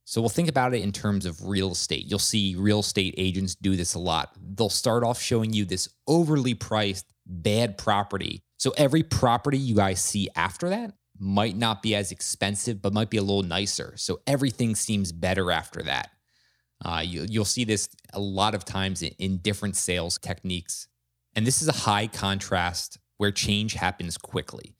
So 0.04 0.20
we'll 0.20 0.30
think 0.30 0.50
about 0.50 0.74
it 0.74 0.82
in 0.82 0.92
terms 0.92 1.26
of 1.26 1.48
real 1.48 1.72
estate. 1.72 2.06
You'll 2.06 2.20
see 2.20 2.56
real 2.58 2.80
estate 2.80 3.14
agents 3.18 3.56
do 3.56 3.76
this 3.76 3.94
a 3.94 4.00
lot. 4.00 4.36
They'll 4.42 4.70
start 4.70 5.04
off 5.04 5.22
showing 5.22 5.54
you 5.54 5.64
this 5.64 5.88
overly 6.08 6.54
priced 6.54 7.06
bad 7.26 7.78
property. 7.78 8.44
So 8.58 8.74
every 8.78 9.04
property 9.04 9.58
you 9.58 9.76
guys 9.76 10.02
see 10.02 10.28
after 10.36 10.70
that 10.70 10.94
might 11.18 11.56
not 11.56 11.82
be 11.82 11.96
as 11.96 12.12
expensive, 12.12 12.82
but 12.82 12.94
might 12.94 13.10
be 13.10 13.18
a 13.18 13.22
little 13.22 13.44
nicer. 13.44 13.94
So 13.96 14.20
everything 14.26 14.76
seems 14.76 15.12
better 15.12 15.52
after 15.52 15.84
that. 15.84 16.10
Uh, 16.84 17.04
you, 17.06 17.40
will 17.40 17.46
see 17.46 17.64
this 17.64 17.88
a 18.12 18.20
lot 18.20 18.56
of 18.56 18.66
times 18.66 19.04
in, 19.04 19.12
in 19.20 19.38
different 19.38 19.76
sales 19.76 20.18
techniques. 20.18 20.88
And 21.36 21.48
this 21.48 21.62
is 21.62 21.68
a 21.68 21.74
high 21.74 22.08
contrast 22.08 23.00
where 23.18 23.32
change 23.32 23.74
happens 23.74 24.18
quickly. 24.18 24.76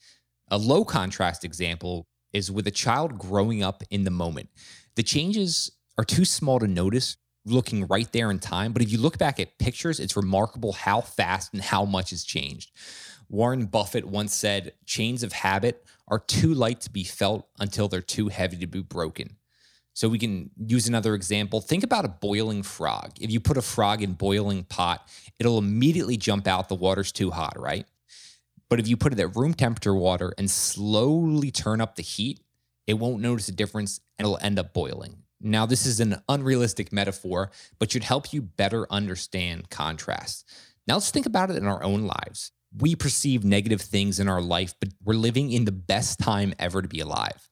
A 0.50 0.58
low 0.58 0.84
contrast 0.84 1.46
example 1.46 2.08
is 2.34 2.52
with 2.52 2.68
a 2.68 2.72
child 2.72 3.18
growing 3.18 3.64
up 3.64 3.84
in 3.90 4.04
the 4.04 4.12
moment. 4.12 4.50
The 4.96 5.04
changes 5.04 5.72
are 5.98 6.04
too 6.04 6.26
small 6.26 6.60
to 6.60 6.68
notice 6.68 7.18
looking 7.46 7.88
right 7.88 8.12
there 8.12 8.30
in 8.32 8.40
time. 8.40 8.74
But 8.74 8.82
if 8.82 8.92
you 8.92 8.98
look 8.98 9.18
back 9.18 9.40
at 9.40 9.58
pictures, 9.58 10.00
it's 10.00 10.16
remarkable 10.16 10.74
how 10.74 11.02
fast 11.02 11.54
and 11.54 11.62
how 11.62 11.86
much 11.86 12.12
has 12.12 12.24
changed. 12.24 12.72
Warren 13.30 13.66
Buffett 13.66 14.06
once 14.06 14.34
said, 14.34 14.74
chains 14.86 15.24
of 15.24 15.32
habit 15.32 15.86
are 16.08 16.20
too 16.20 16.54
light 16.54 16.82
to 16.82 16.92
be 16.92 17.04
felt 17.04 17.48
until 17.60 17.88
they're 17.88 18.02
too 18.02 18.28
heavy 18.28 18.58
to 18.58 18.68
be 18.68 18.82
broken. 18.82 19.38
So 20.02 20.10
we 20.10 20.18
can 20.18 20.50
use 20.58 20.88
another 20.88 21.14
example. 21.14 21.62
Think 21.62 21.84
about 21.84 22.06
a 22.06 22.08
boiling 22.08 22.64
frog. 22.64 23.12
If 23.22 23.30
you 23.30 23.40
put 23.40 23.56
a 23.56 23.62
frog 23.62 24.02
in 24.02 24.14
boiling 24.14 24.64
pot, 24.64 25.08
it'll 25.38 25.60
immediately 25.60 26.18
jump 26.18 26.48
out 26.48 26.70
the 26.70 26.74
water's 26.74 27.12
too 27.12 27.30
hot, 27.30 27.54
right? 27.60 27.86
But 28.68 28.80
if 28.80 28.88
you 28.88 28.98
put 28.98 29.14
it 29.14 29.20
at 29.20 29.36
room 29.36 29.54
temperature 29.54 29.94
water 29.94 30.34
and 30.40 30.50
slowly 30.50 31.52
turn 31.52 31.82
up 31.82 31.98
the 31.98 32.02
heat, 32.02 32.40
it 32.88 32.96
won't 32.96 33.22
notice 33.22 33.48
a 33.50 33.52
difference 33.52 34.00
and 34.18 34.26
it'll 34.26 34.40
end 34.42 34.58
up 34.58 34.74
boiling. 34.74 35.18
Now, 35.40 35.68
this 35.68 35.86
is 35.86 36.00
an 36.00 36.16
unrealistic 36.28 36.92
metaphor, 36.92 37.52
but 37.78 37.92
should 37.92 38.04
help 38.04 38.34
you 38.34 38.42
better 38.42 38.88
understand 38.90 39.70
contrast. 39.70 40.50
Now, 40.88 40.96
let's 40.96 41.12
think 41.12 41.28
about 41.28 41.52
it 41.52 41.58
in 41.58 41.68
our 41.68 41.84
own 41.84 42.08
lives. 42.08 42.52
We 42.76 42.96
perceive 42.96 43.46
negative 43.46 43.82
things 43.82 44.20
in 44.20 44.28
our 44.28 44.42
life, 44.42 44.74
but 44.80 44.90
we're 45.04 45.14
living 45.14 45.52
in 45.52 45.66
the 45.66 45.72
best 45.72 46.18
time 46.18 46.56
ever 46.58 46.82
to 46.82 46.88
be 46.88 47.02
alive. 47.02 47.51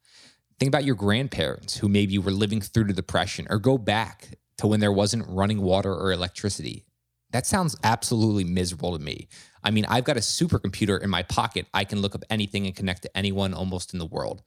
Think 0.60 0.68
about 0.68 0.84
your 0.84 0.96
grandparents 0.96 1.78
who 1.78 1.88
maybe 1.88 2.18
were 2.18 2.32
living 2.32 2.60
through 2.60 2.84
the 2.86 2.94
depression, 2.94 3.48
or 3.50 3.60
go 3.60 3.78
back 3.78 4.38
to 4.58 4.68
when 4.68 4.82
there 4.82 4.92
wasn't 4.92 5.26
running 5.30 5.62
water 5.62 5.94
or 5.94 6.12
electricity. 6.12 6.86
That 7.32 7.46
sounds 7.46 7.78
absolutely 7.84 8.44
miserable 8.44 8.98
to 8.98 9.04
me. 9.04 9.30
I 9.64 9.72
mean, 9.72 9.86
I've 9.88 10.04
got 10.04 10.18
a 10.18 10.22
supercomputer 10.22 11.02
in 11.02 11.10
my 11.10 11.24
pocket. 11.24 11.68
I 11.74 11.86
can 11.86 12.02
look 12.02 12.14
up 12.14 12.26
anything 12.30 12.66
and 12.66 12.76
connect 12.76 13.04
to 13.04 13.18
anyone 13.18 13.54
almost 13.54 13.94
in 13.94 14.00
the 14.00 14.06
world. 14.06 14.44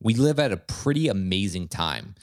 We 0.00 0.14
live 0.14 0.40
at 0.40 0.50
a 0.50 0.56
pretty 0.56 1.06
amazing 1.06 1.68
time. 1.68 2.16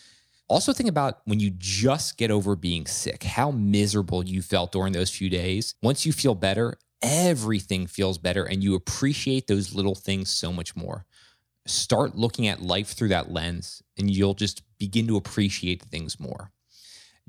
Also, 0.50 0.74
think 0.74 0.90
about 0.90 1.22
when 1.26 1.40
you 1.40 1.52
just 1.52 2.18
get 2.18 2.32
over 2.32 2.56
being 2.58 2.88
sick, 2.88 3.24
how 3.24 3.52
miserable 3.52 4.26
you 4.26 4.42
felt 4.42 4.74
during 4.74 4.92
those 4.92 5.12
few 5.12 5.30
days. 5.30 5.76
Once 5.82 6.06
you 6.06 6.12
feel 6.12 6.36
better, 6.36 6.78
everything 7.02 7.88
feels 7.88 8.18
better 8.18 8.44
and 8.44 8.64
you 8.64 8.76
appreciate 8.76 9.48
those 9.48 9.74
little 9.74 9.96
things 9.96 10.30
so 10.30 10.52
much 10.52 10.76
more. 10.76 11.06
Start 11.70 12.16
looking 12.16 12.48
at 12.48 12.64
life 12.64 12.90
through 12.90 13.10
that 13.10 13.32
lens 13.32 13.84
and 13.96 14.10
you'll 14.10 14.34
just 14.34 14.64
begin 14.80 15.06
to 15.08 15.18
appreciate 15.18 15.84
things 15.84 16.20
more. 16.20 16.52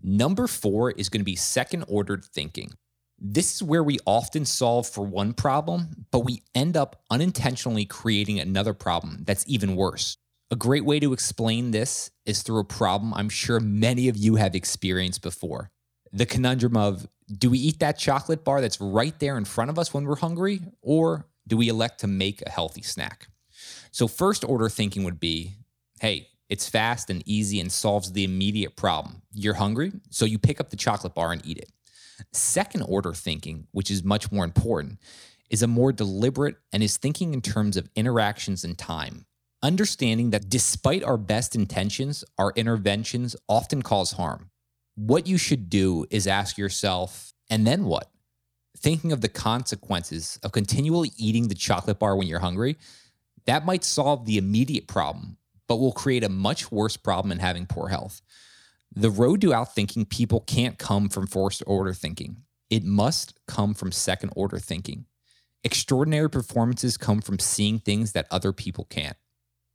Number 0.03 0.47
four 0.47 0.93
is 0.93 1.11
going 1.11 1.21
to 1.21 1.25
be 1.27 1.37
second 1.37 1.85
ordered 1.89 2.25
thinking. 2.25 2.73
This 3.19 3.55
is 3.55 3.63
where 3.63 3.85
we 3.85 3.99
often 4.07 4.47
solve 4.47 4.89
for 4.89 5.05
one 5.05 5.35
problem, 5.35 6.07
but 6.11 6.21
we 6.21 6.43
end 6.55 6.75
up 6.75 7.03
unintentionally 7.11 7.85
creating 7.85 8.41
another 8.41 8.73
problem 8.73 9.25
that's 9.27 9.45
even 9.47 9.77
worse. 9.77 10.17
A 10.51 10.57
great 10.57 10.87
way 10.87 10.99
to 11.01 11.13
explain 11.13 11.71
this 11.71 12.11
is 12.25 12.43
through 12.43 12.61
a 12.61 12.65
problem 12.65 13.13
I'm 13.13 13.29
sure 13.29 13.61
many 13.61 14.09
of 14.09 14.17
you 14.17 14.37
have 14.37 14.55
experienced 14.55 15.21
before. 15.21 15.71
The 16.13 16.25
conundrum 16.25 16.79
of 16.79 17.07
do 17.31 17.51
we 17.51 17.59
eat 17.59 17.81
that 17.81 17.99
chocolate 17.99 18.43
bar 18.43 18.63
that's 18.63 18.81
right 18.81 19.17
there 19.19 19.37
in 19.37 19.45
front 19.45 19.71
of 19.71 19.79
us 19.79 19.93
when 19.93 20.07
we're 20.07 20.17
hungry, 20.17 20.63
or 20.81 21.27
do 21.47 21.59
we 21.59 21.69
elect 21.69 22.01
to 22.01 22.07
make 22.07 22.43
a 22.47 22.51
healthy 22.51 22.83
snack? 22.83 23.29
So, 23.91 24.07
first 24.09 24.45
order 24.45 24.69
thinking 24.69 25.05
would 25.05 25.21
be 25.21 25.55
hey, 26.01 26.29
it's 26.49 26.69
fast 26.69 27.11
and 27.11 27.23
easy 27.27 27.61
and 27.61 27.71
solves 27.71 28.13
the 28.13 28.25
immediate 28.25 28.75
problem. 28.75 29.23
You're 29.33 29.55
hungry, 29.55 29.93
so 30.09 30.25
you 30.25 30.39
pick 30.39 30.61
up 30.61 30.71
the 30.71 30.77
chocolate 30.77 31.15
bar 31.15 31.33
and 31.33 31.45
eat 31.47 31.59
it. 31.59 31.71
Second 32.33 32.83
order 32.83 33.13
thinking, 33.13 33.67
which 33.71 33.91
is 33.91 34.03
much 34.03 34.33
more 34.33 34.45
important, 34.45 34.99
is 35.51 35.63
a 35.63 35.67
more 35.67 35.93
deliberate 35.93 36.57
and 36.73 36.83
is 36.83 36.97
thinking 36.97 37.35
in 37.35 37.41
terms 37.41 37.77
of 37.77 37.89
interactions 37.95 38.65
and 38.65 38.79
time. 38.79 39.27
Understanding 39.63 40.31
that 40.31 40.49
despite 40.49 41.05
our 41.05 41.19
best 41.19 41.55
intentions, 41.55 42.25
our 42.39 42.53
interventions 42.57 43.37
often 43.49 43.83
cause 43.83 44.13
harm. 44.13 44.51
What 44.95 45.27
you 45.27 45.37
should 45.39 45.69
do 45.69 46.07
is 46.11 46.27
ask 46.27 46.57
yourself, 46.57 47.33
and 47.51 47.67
then 47.67 47.85
what? 47.85 48.11
Thinking 48.77 49.13
of 49.13 49.21
the 49.21 49.29
consequences 49.29 50.39
of 50.43 50.53
continually 50.53 51.13
eating 51.17 51.49
the 51.49 51.55
chocolate 51.55 51.99
bar 51.99 52.17
when 52.17 52.27
you're 52.27 52.41
hungry, 52.41 52.79
that 53.47 53.65
might 53.65 53.85
solve 53.85 54.25
the 54.25 54.39
immediate 54.39 54.87
problem, 54.87 55.37
but 55.69 55.77
will 55.77 55.93
create 55.93 56.25
a 56.25 56.29
much 56.29 56.71
worse 56.71 56.97
problem 56.97 57.33
in 57.33 57.39
having 57.39 57.67
poor 57.67 57.89
health. 57.89 58.23
The 58.95 59.11
road 59.11 59.41
to 59.43 59.51
outthinking 59.51 60.09
people 60.09 60.41
can't 60.41 60.79
come 60.79 61.09
from 61.09 61.27
first 61.27 61.63
order 61.67 61.95
thinking. 61.95 62.39
It 62.71 62.85
must 62.85 63.39
come 63.47 63.75
from 63.75 63.93
second 63.93 64.33
order 64.35 64.59
thinking. 64.59 65.07
Extraordinary 65.63 66.31
performances 66.31 66.97
come 66.97 67.21
from 67.21 67.39
seeing 67.39 67.79
things 67.79 68.13
that 68.13 68.27
other 68.31 68.53
people 68.53 68.85
can't. 68.85 69.17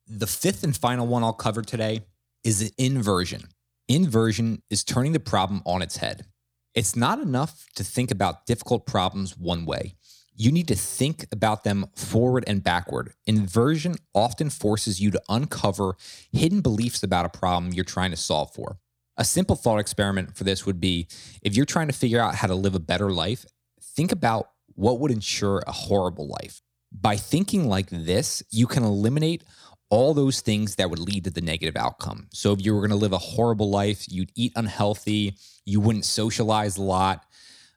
The 0.08 0.28
fifth 0.28 0.64
and 0.64 0.76
final 0.76 1.08
one 1.08 1.24
I'll 1.24 1.34
cover 1.34 1.62
today 1.62 2.02
is 2.44 2.74
inversion. 2.78 3.44
Inversion 3.88 4.62
is 4.70 4.84
turning 4.84 5.12
the 5.12 5.20
problem 5.20 5.62
on 5.66 5.82
its 5.82 5.98
head. 5.98 6.26
It's 6.74 6.96
not 6.96 7.20
enough 7.20 7.66
to 7.76 7.84
think 7.84 8.12
about 8.12 8.46
difficult 8.46 8.86
problems 8.86 9.38
one 9.38 9.66
way. 9.66 9.96
You 10.38 10.52
need 10.52 10.68
to 10.68 10.76
think 10.76 11.26
about 11.32 11.64
them 11.64 11.88
forward 11.96 12.44
and 12.46 12.62
backward. 12.62 13.14
Inversion 13.26 13.96
often 14.14 14.50
forces 14.50 15.00
you 15.00 15.10
to 15.12 15.22
uncover 15.30 15.96
hidden 16.32 16.62
beliefs 16.62 17.04
about 17.04 17.26
a 17.26 17.30
problem 17.30 17.72
you're 17.72 17.86
trying 17.86 18.12
to 18.12 18.18
solve 18.18 18.54
for. 18.54 18.78
A 19.18 19.24
simple 19.24 19.56
thought 19.56 19.80
experiment 19.80 20.36
for 20.36 20.44
this 20.44 20.66
would 20.66 20.82
be 20.82 21.08
if 21.42 21.56
you're 21.56 21.66
trying 21.66 21.88
to 21.88 21.94
figure 21.94 22.20
out 22.20 22.36
how 22.36 22.48
to 22.48 22.56
live 22.56 22.76
a 22.76 22.80
better 22.80 23.12
life, 23.12 23.46
think 23.82 24.12
about 24.12 24.50
what 24.74 25.00
would 25.00 25.12
ensure 25.12 25.64
a 25.66 25.72
horrible 25.72 26.28
life. 26.28 26.62
By 26.92 27.16
thinking 27.16 27.70
like 27.70 27.90
this, 27.90 28.44
you 28.52 28.68
can 28.68 28.84
eliminate 28.84 29.44
all 29.90 30.14
those 30.14 30.42
things 30.42 30.76
that 30.76 30.90
would 30.90 31.00
lead 31.00 31.24
to 31.24 31.30
the 31.30 31.42
negative 31.42 31.78
outcome. 31.78 32.28
So 32.34 32.52
if 32.52 32.66
you 32.66 32.74
were 32.74 32.82
going 32.82 32.90
to 32.90 32.96
live 32.98 33.14
a 33.14 33.18
horrible 33.18 33.70
life, 33.70 34.12
you'd 34.12 34.32
eat 34.36 34.52
unhealthy, 34.56 35.36
you 35.66 35.80
wouldn't 35.80 36.06
socialize 36.06 36.76
a 36.76 36.84
lot, 36.84 37.26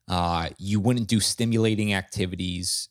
uh, 0.09 0.49
you 0.59 0.81
wouldn't 0.81 1.09
do 1.09 1.21
stimulating 1.21 1.95
activities. 1.95 2.89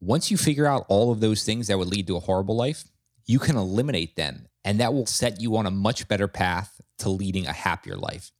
Once 0.00 0.30
you 0.30 0.36
figure 0.36 0.66
out 0.66 0.86
all 0.88 1.12
of 1.12 1.20
those 1.20 1.44
things 1.44 1.66
that 1.66 1.78
would 1.78 1.88
lead 1.88 2.06
to 2.06 2.16
a 2.16 2.20
horrible 2.20 2.56
life, 2.56 2.84
you 3.26 3.38
can 3.38 3.56
eliminate 3.56 4.16
them, 4.16 4.46
and 4.64 4.80
that 4.80 4.94
will 4.94 5.06
set 5.06 5.40
you 5.40 5.56
on 5.56 5.66
a 5.66 5.70
much 5.70 6.08
better 6.08 6.28
path 6.28 6.80
to 6.98 7.10
leading 7.10 7.46
a 7.46 7.52
happier 7.52 7.96
life. 7.96 8.32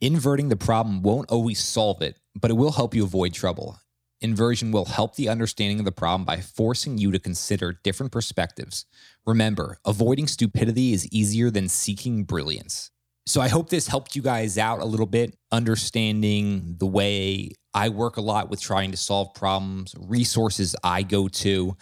Inverting 0.00 0.48
the 0.48 0.56
problem 0.56 1.02
won't 1.02 1.30
always 1.30 1.62
solve 1.62 2.02
it, 2.02 2.18
but 2.34 2.50
it 2.50 2.54
will 2.54 2.72
help 2.72 2.94
you 2.94 3.04
avoid 3.04 3.34
trouble. 3.34 3.78
Inversion 4.20 4.72
will 4.72 4.84
help 4.84 5.14
the 5.14 5.28
understanding 5.28 5.78
of 5.78 5.84
the 5.84 5.92
problem 5.92 6.24
by 6.24 6.40
forcing 6.40 6.98
you 6.98 7.12
to 7.12 7.18
consider 7.18 7.78
different 7.84 8.10
perspectives. 8.10 8.84
Remember, 9.26 9.78
avoiding 9.84 10.26
stupidity 10.26 10.92
is 10.92 11.06
easier 11.08 11.50
than 11.50 11.68
seeking 11.68 12.24
brilliance. 12.24 12.90
So 13.28 13.42
I 13.42 13.48
hope 13.48 13.68
this 13.68 13.86
helped 13.86 14.16
you 14.16 14.22
guys 14.22 14.56
out 14.56 14.80
a 14.80 14.86
little 14.86 15.04
bit, 15.04 15.36
understanding 15.52 16.76
the 16.78 16.86
way 16.86 17.50
I 17.74 17.90
work 17.90 18.16
a 18.16 18.22
lot 18.22 18.48
with 18.48 18.58
trying 18.58 18.90
to 18.92 18.96
solve 18.96 19.34
problems, 19.34 19.94
resources 19.98 20.74
I 20.82 21.02
go 21.02 21.28
to. 21.28 21.76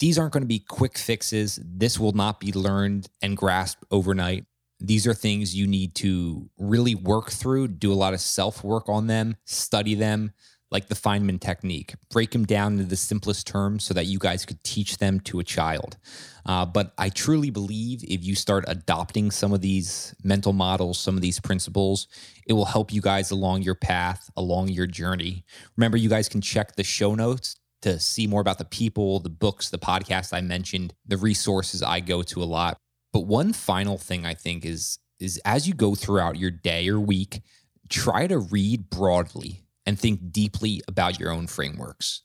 These 0.00 0.18
aren't 0.18 0.32
going 0.32 0.42
to 0.42 0.48
be 0.48 0.58
quick 0.58 0.98
fixes. 0.98 1.60
This 1.64 2.00
will 2.00 2.14
not 2.14 2.40
be 2.40 2.50
learned 2.50 3.06
and 3.22 3.36
grasped 3.36 3.84
overnight. 3.92 4.44
These 4.80 5.06
are 5.06 5.14
things 5.14 5.54
you 5.54 5.68
need 5.68 5.94
to 5.96 6.50
really 6.58 6.96
work 6.96 7.30
through, 7.30 7.68
do 7.68 7.92
a 7.92 7.94
lot 7.94 8.12
of 8.12 8.20
self 8.20 8.64
work 8.64 8.88
on 8.88 9.06
them, 9.06 9.36
study 9.44 9.94
them, 9.94 10.32
like 10.72 10.88
the 10.88 10.94
Feynman 10.94 11.40
technique, 11.40 11.94
break 12.10 12.30
them 12.30 12.44
down 12.44 12.72
into 12.72 12.86
the 12.86 12.96
simplest 12.96 13.46
terms 13.46 13.84
so 13.84 13.94
that 13.94 14.06
you 14.06 14.18
guys 14.18 14.46
could 14.46 14.62
teach 14.64 14.96
them 14.96 15.20
to 15.20 15.38
a 15.38 15.44
child. 15.44 15.98
Uh, 16.46 16.64
but 16.64 16.92
I 16.98 17.10
truly 17.10 17.50
believe 17.50 18.02
if 18.02 18.24
you 18.24 18.34
start 18.34 18.64
adopting 18.66 19.30
some 19.30 19.52
of 19.52 19.60
these 19.60 20.14
mental 20.24 20.52
models, 20.52 20.98
some 20.98 21.14
of 21.14 21.22
these 21.22 21.38
principles, 21.38 22.08
it 22.46 22.54
will 22.54 22.64
help 22.64 22.92
you 22.92 23.00
guys 23.00 23.30
along 23.30 23.62
your 23.62 23.74
path, 23.74 24.30
along 24.36 24.68
your 24.68 24.86
journey. 24.86 25.44
Remember, 25.76 25.98
you 25.98 26.08
guys 26.08 26.28
can 26.28 26.40
check 26.40 26.74
the 26.74 26.82
show 26.82 27.14
notes 27.14 27.56
to 27.82 28.00
see 28.00 28.26
more 28.26 28.40
about 28.40 28.58
the 28.58 28.64
people, 28.64 29.20
the 29.20 29.28
books, 29.28 29.68
the 29.68 29.78
podcast 29.78 30.32
I 30.32 30.40
mentioned, 30.40 30.94
the 31.06 31.16
resources 31.16 31.82
I 31.82 32.00
go 32.00 32.22
to 32.22 32.42
a 32.42 32.44
lot. 32.44 32.76
But 33.12 33.26
one 33.26 33.52
final 33.52 33.98
thing 33.98 34.24
I 34.24 34.34
think 34.34 34.64
is 34.64 34.98
is 35.20 35.38
as 35.44 35.68
you 35.68 35.74
go 35.74 35.94
throughout 35.94 36.36
your 36.36 36.50
day 36.50 36.88
or 36.88 36.98
week, 36.98 37.42
try 37.88 38.26
to 38.26 38.38
read 38.38 38.90
broadly 38.90 39.62
and 39.86 39.98
think 39.98 40.32
deeply 40.32 40.82
about 40.88 41.18
your 41.18 41.30
own 41.30 41.46
frameworks. 41.46 42.22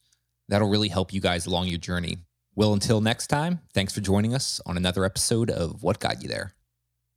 That'll 0.47 0.69
really 0.69 0.89
help 0.89 1.13
you 1.13 1.21
guys 1.21 1.45
along 1.45 1.67
your 1.67 1.79
journey. 1.79 2.17
Well, 2.55 2.73
until 2.73 3.01
next 3.01 3.27
time, 3.27 3.59
thanks 3.73 3.93
for 3.93 4.01
joining 4.01 4.33
us 4.33 4.59
on 4.65 4.77
another 4.77 5.05
episode 5.05 5.51
of 5.51 5.83
What 5.83 5.99
Got 5.99 6.23
You 6.23 6.29
There. 6.29 6.53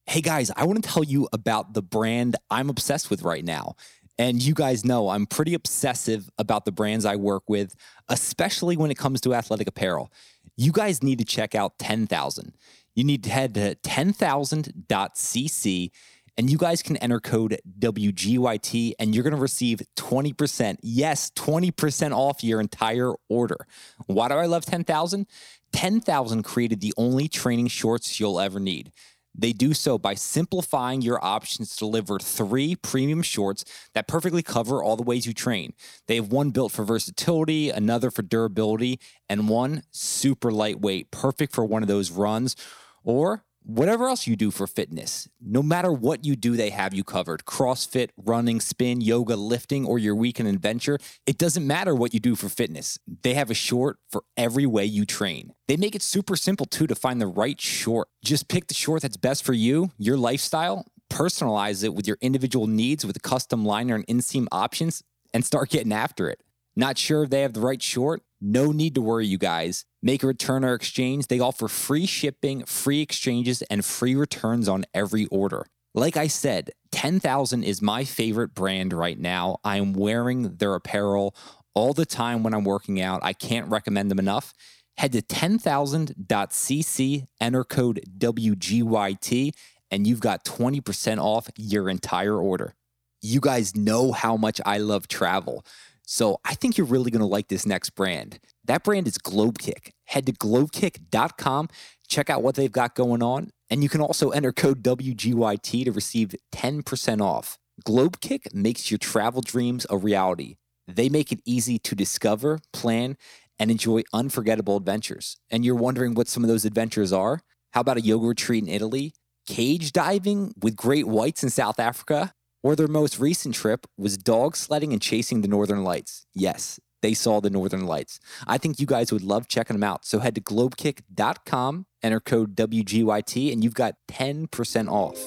Hey 0.07 0.21
guys, 0.21 0.51
I 0.57 0.67
want 0.67 0.83
to 0.83 0.91
tell 0.91 1.05
you 1.05 1.29
about 1.33 1.73
the 1.73 1.83
brand 1.83 2.37
I'm 2.51 2.69
obsessed 2.69 3.11
with 3.11 3.23
right 3.23 3.45
now. 3.45 3.77
And 4.19 4.43
you 4.43 4.53
guys 4.53 4.85
know 4.85 5.09
I'm 5.09 5.25
pretty 5.25 5.55
obsessive 5.55 6.29
about 6.37 6.67
the 6.67 6.73
brands 6.73 7.07
I 7.07 7.17
work 7.17 7.49
with, 7.49 7.75
especially 8.09 8.77
when 8.77 8.91
it 8.91 8.99
comes 8.99 9.23
to 9.23 9.35
athletic 9.35 9.67
apparel. 9.67 10.13
You 10.57 10.73
guys 10.73 11.03
need 11.03 11.19
to 11.21 11.25
check 11.25 11.55
out 11.55 11.79
10,000. 11.79 12.53
You 12.95 13.05
need 13.05 13.25
to 13.25 13.31
head 13.31 13.55
to 13.55 13.77
10,000.cc 13.77 15.91
and 16.37 16.51
you 16.51 16.59
guys 16.59 16.83
can 16.83 16.97
enter 16.99 17.21
code 17.21 17.59
WGYT 17.79 18.93
and 18.99 19.15
you're 19.15 19.25
going 19.25 19.35
to 19.35 19.41
receive 19.41 19.83
20%. 19.97 20.77
Yes, 20.83 21.31
20% 21.31 22.13
off 22.17 22.43
your 22.45 22.61
entire 22.61 23.13
order. 23.29 23.67
Why 24.07 24.29
do 24.29 24.35
I 24.35 24.47
love 24.47 24.65
10,000? 24.65 25.27
10,000 25.73 26.43
created 26.43 26.81
the 26.81 26.95
only 26.97 27.29
training 27.29 27.69
shorts 27.69 28.19
you'll 28.19 28.41
ever 28.41 28.59
need. 28.59 28.93
They 29.35 29.53
do 29.53 29.75
so 29.75 29.97
by 29.97 30.15
simplifying 30.15 31.03
your 31.03 31.25
options 31.25 31.71
to 31.71 31.79
deliver 31.79 32.19
three 32.19 32.75
premium 32.75 33.23
shorts 33.23 33.65
that 33.95 34.09
perfectly 34.09 34.43
cover 34.43 34.83
all 34.83 34.97
the 34.97 35.05
ways 35.05 35.27
you 35.27 35.33
train. 35.33 35.73
They 36.09 36.17
have 36.17 36.33
one 36.33 36.51
built 36.51 36.73
for 36.73 36.85
versatility, 36.85 37.71
another 37.71 38.11
for 38.11 38.23
durability, 38.23 38.99
and 39.29 39.49
one 39.49 39.83
super 39.93 40.51
lightweight, 40.51 41.11
perfect 41.11 41.55
for 41.55 41.65
one 41.65 41.83
of 41.83 41.89
those 41.89 42.11
runs 42.11 42.57
or 43.05 43.45
whatever 43.63 44.09
else 44.09 44.27
you 44.27 44.37
do 44.37 44.51
for 44.51 44.67
fitness. 44.67 45.29
No 45.41 45.63
matter 45.63 45.93
what 45.93 46.25
you 46.25 46.37
do, 46.37 46.57
they 46.57 46.71
have 46.71 46.95
you 46.95 47.05
covered. 47.05 47.45
CrossFit, 47.45 48.11
running, 48.17 48.61
spin, 48.61 49.01
yoga, 49.01 49.37
lifting, 49.37 49.85
or 49.85 49.99
your 49.99 50.15
weekend 50.15 50.49
adventure. 50.49 50.99
It 51.27 51.39
doesn't 51.39 51.67
matter 51.67 51.95
what 51.95 52.15
you 52.15 52.21
do 52.21 52.37
for 52.37 52.49
fitness. 52.49 52.99
They 53.23 53.35
have 53.35 53.51
a 53.51 53.55
short 53.55 53.99
for 54.11 54.23
every 54.37 54.67
way 54.67 54.85
you 54.85 55.05
train. 55.05 55.53
They 55.69 55.77
make 55.77 55.95
it 55.95 56.03
super 56.03 56.37
simple 56.37 56.67
too 56.67 56.87
to 56.87 56.95
find 56.95 57.21
the 57.21 57.27
right 57.27 57.61
short. 57.61 58.09
Just 58.25 58.49
pick 58.49 58.69
the 58.69 58.75
short 58.75 59.03
that's 59.03 59.17
best 59.17 59.45
for 59.45 59.53
you, 59.53 59.91
your 59.99 60.17
lifestyle, 60.17 60.87
personalize 61.11 61.85
it 61.85 61.95
with 61.95 62.07
your 62.07 62.19
individual 62.21 62.67
needs 62.67 63.05
with 63.05 63.21
custom 63.23 63.65
liner 63.65 63.95
and 63.95 64.07
inseam 64.07 64.47
options, 64.53 65.03
and 65.35 65.45
start 65.45 65.71
getting 65.71 65.93
after 65.93 66.31
it. 66.31 66.43
Not 66.77 66.99
sure 66.99 67.25
if 67.25 67.31
they 67.31 67.43
have 67.43 67.53
the 67.53 67.61
right 67.61 67.83
short? 67.83 68.23
No 68.41 68.73
need 68.73 68.95
to 68.95 69.03
worry, 69.03 69.27
you 69.27 69.39
guys. 69.39 69.85
Make 70.03 70.23
a 70.23 70.27
return 70.27 70.65
or 70.65 70.75
exchange. 70.75 71.27
They 71.27 71.41
offer 71.41 71.69
free 71.69 72.07
shipping, 72.07 72.65
free 72.65 73.03
exchanges, 73.03 73.63
and 73.63 73.85
free 73.85 74.15
returns 74.15 74.69
on 74.69 74.87
every 74.95 75.27
order. 75.27 75.67
Like 75.95 76.17
I 76.17 76.29
said, 76.29 76.71
10,000 76.93 77.65
is 77.65 77.83
my 77.83 78.05
favorite 78.05 78.55
brand 78.55 78.93
right 78.93 79.19
now. 79.19 79.59
I 79.63 79.77
am 79.77 79.93
wearing 79.93 80.57
their 80.57 80.75
apparel 80.75 81.35
all 81.75 81.93
the 81.93 82.07
time 82.07 82.43
when 82.43 82.55
I'm 82.55 82.65
working 82.65 83.01
out. 83.01 83.21
I 83.23 83.33
can't 83.33 83.69
recommend 83.69 84.11
them 84.11 84.19
enough. 84.19 84.55
Head 84.97 85.13
to 85.13 85.23
10,000.cc, 85.23 87.27
enter 87.41 87.65
code 87.65 88.01
WGYT, 88.19 89.53
and 89.91 90.07
you've 90.07 90.21
got 90.21 90.45
20% 90.45 91.19
off 91.19 91.49
your 91.57 91.89
entire 91.89 92.37
order. 92.37 92.75
You 93.23 93.41
guys 93.41 93.77
know 93.77 94.13
how 94.13 94.37
much 94.37 94.61
I 94.65 94.79
love 94.79 95.09
travel. 95.09 95.65
So 96.13 96.41
I 96.45 96.55
think 96.55 96.77
you're 96.77 96.89
really 96.89 97.13
going 97.13 97.21
to 97.21 97.27
like 97.27 97.47
this 97.47 97.65
next 97.65 97.91
brand. 97.91 98.41
That 98.65 98.83
brand 98.83 99.07
is 99.07 99.17
Globekick. 99.17 99.93
Head 100.07 100.27
to 100.27 100.33
globekick.com, 100.33 101.69
check 102.09 102.29
out 102.29 102.43
what 102.43 102.57
they've 102.57 102.73
got 102.73 102.97
going 102.97 103.23
on, 103.23 103.51
and 103.71 103.85
you 103.85 103.89
can 103.89 104.01
also 104.01 104.31
enter 104.31 104.51
code 104.51 104.83
WGYT 104.83 105.85
to 105.85 105.93
receive 105.93 106.35
10% 106.53 107.21
off. 107.21 107.59
Globekick 107.87 108.53
makes 108.53 108.91
your 108.91 108.99
travel 108.99 109.41
dreams 109.41 109.87
a 109.89 109.97
reality. 109.97 110.57
They 110.89 111.09
make 111.09 111.31
it 111.31 111.43
easy 111.45 111.79
to 111.79 111.95
discover, 111.95 112.59
plan, 112.73 113.17
and 113.61 113.71
enjoy 113.71 114.03
unforgettable 114.13 114.77
adventures. 114.77 115.37
And 115.49 115.65
you're 115.65 115.77
wondering 115.77 116.15
what 116.15 116.27
some 116.27 116.43
of 116.43 116.49
those 116.49 116.65
adventures 116.65 117.13
are? 117.13 117.39
How 117.71 117.83
about 117.83 117.99
a 117.99 118.03
yoga 118.03 118.27
retreat 118.27 118.65
in 118.65 118.69
Italy? 118.69 119.13
Cage 119.47 119.93
diving 119.93 120.55
with 120.61 120.75
great 120.75 121.07
whites 121.07 121.45
in 121.45 121.51
South 121.51 121.79
Africa? 121.79 122.35
Or 122.63 122.77
their 122.77 122.89
most 122.89 123.19
recent 123.19 123.55
trip 123.55 123.87
was 123.97 124.19
dog 124.19 124.57
sledding 124.57 124.93
and 124.93 125.01
chasing 125.01 125.41
the 125.41 125.49
northern 125.49 125.83
lights. 125.83 126.27
Yes, 126.35 126.79
they 127.03 127.15
saw 127.15 127.41
the 127.41 127.51
northern 127.51 127.87
lights. 127.87 128.21
I 128.47 128.59
think 128.59 128.79
you 128.79 128.87
guys 128.87 129.13
would 129.13 129.23
love 129.23 129.49
checking 129.49 129.75
them 129.75 129.85
out. 129.85 130.05
So 130.05 130.19
head 130.19 130.35
to 130.35 130.41
globekick.com, 130.41 131.87
enter 132.03 132.21
code 132.21 132.55
WGYT, 132.57 133.53
and 133.53 133.65
you've 133.65 133.75
got 133.75 133.95
10% 134.09 134.89
off. 134.89 135.19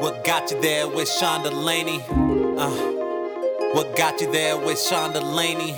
What 0.00 0.24
got 0.24 0.50
you 0.50 0.60
there 0.60 0.88
with 0.88 1.08
Sean 1.08 1.42
Delaney? 1.42 2.02
Uh, 2.58 2.70
what 3.74 3.94
got 3.96 4.20
you 4.20 4.32
there 4.32 4.56
with 4.56 4.80
Sean 4.80 5.12
Delaney? 5.12 5.72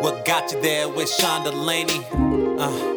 What 0.00 0.24
got 0.24 0.52
you 0.52 0.60
there 0.60 0.88
with 0.88 1.10
Sean 1.10 1.44
Delaney? 1.44 2.04
Uh, 2.58 2.96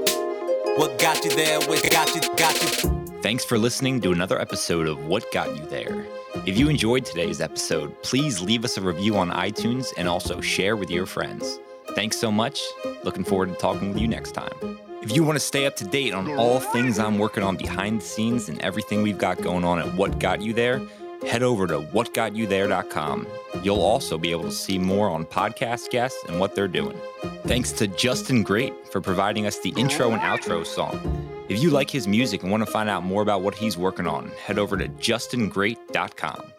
what 0.77 0.97
got 0.97 1.23
you 1.23 1.31
there 1.31 1.59
with 1.67 1.89
got 1.91 2.15
you, 2.15 2.21
got 2.35 2.83
you? 2.83 2.98
Thanks 3.21 3.43
for 3.43 3.58
listening 3.58 3.99
to 4.01 4.13
another 4.13 4.39
episode 4.39 4.88
of 4.88 5.05
What 5.05 5.29
Got 5.34 5.53
You 5.58 5.65
There. 5.65 6.05
If 6.45 6.58
you 6.58 6.69
enjoyed 6.69 7.03
today's 7.03 7.41
episode, 7.41 8.01
please 8.01 8.39
leave 8.39 8.63
us 8.63 8.77
a 8.77 8.82
review 8.82 9.17
on 9.17 9.29
iTunes 9.32 9.91
and 9.97 10.08
also 10.08 10.39
share 10.39 10.77
with 10.77 10.89
your 10.89 11.05
friends. 11.05 11.60
Thanks 11.95 12.17
so 12.17 12.32
much. 12.32 12.62
Looking 13.03 13.25
forward 13.25 13.49
to 13.49 13.55
talking 13.55 13.89
with 13.89 13.99
you 13.99 14.08
next 14.08 14.32
time. 14.32 14.79
If 15.01 15.13
you 15.13 15.25
want 15.25 15.36
to 15.36 15.41
stay 15.41 15.65
up 15.65 15.75
to 15.77 15.84
date 15.84 16.13
on 16.13 16.32
all 16.38 16.62
things 16.62 16.97
I'm 16.97 17.19
working 17.19 17.43
on 17.43 17.58
behind 17.58 17.99
the 17.99 18.05
scenes 18.05 18.47
and 18.47 18.58
everything 18.62 19.01
we've 19.01 19.17
got 19.17 19.41
going 19.41 19.65
on 19.65 19.79
at 19.79 19.93
What 19.95 20.17
Got 20.19 20.41
You 20.41 20.53
There, 20.53 20.82
head 21.27 21.43
over 21.43 21.67
to 21.67 21.82
whatgotyouthere.com. 21.82 23.27
You'll 23.63 23.82
also 23.82 24.17
be 24.17 24.32
able 24.32 24.43
to 24.43 24.51
see 24.53 24.79
more 24.79 25.10
on 25.10 25.25
podcast 25.25 25.89
guests 25.89 26.23
and 26.29 26.39
what 26.39 26.55
they're 26.55 26.69
doing. 26.69 26.97
Thanks 27.43 27.73
to 27.73 27.88
Justin 27.88 28.43
Great 28.43 28.73
for 28.93 29.01
providing 29.01 29.45
us 29.45 29.60
the 29.60 29.73
intro 29.75 30.12
and 30.12 30.21
outro 30.21 30.65
song. 30.65 31.38
If 31.49 31.63
you 31.63 31.71
like 31.71 31.89
his 31.89 32.07
music 32.07 32.43
and 32.43 32.51
want 32.51 32.63
to 32.63 32.71
find 32.71 32.88
out 32.88 33.03
more 33.03 33.23
about 33.23 33.41
what 33.41 33.55
he's 33.55 33.75
working 33.75 34.05
on, 34.05 34.27
head 34.45 34.59
over 34.59 34.77
to 34.77 34.88
justingreat.com. 34.88 36.53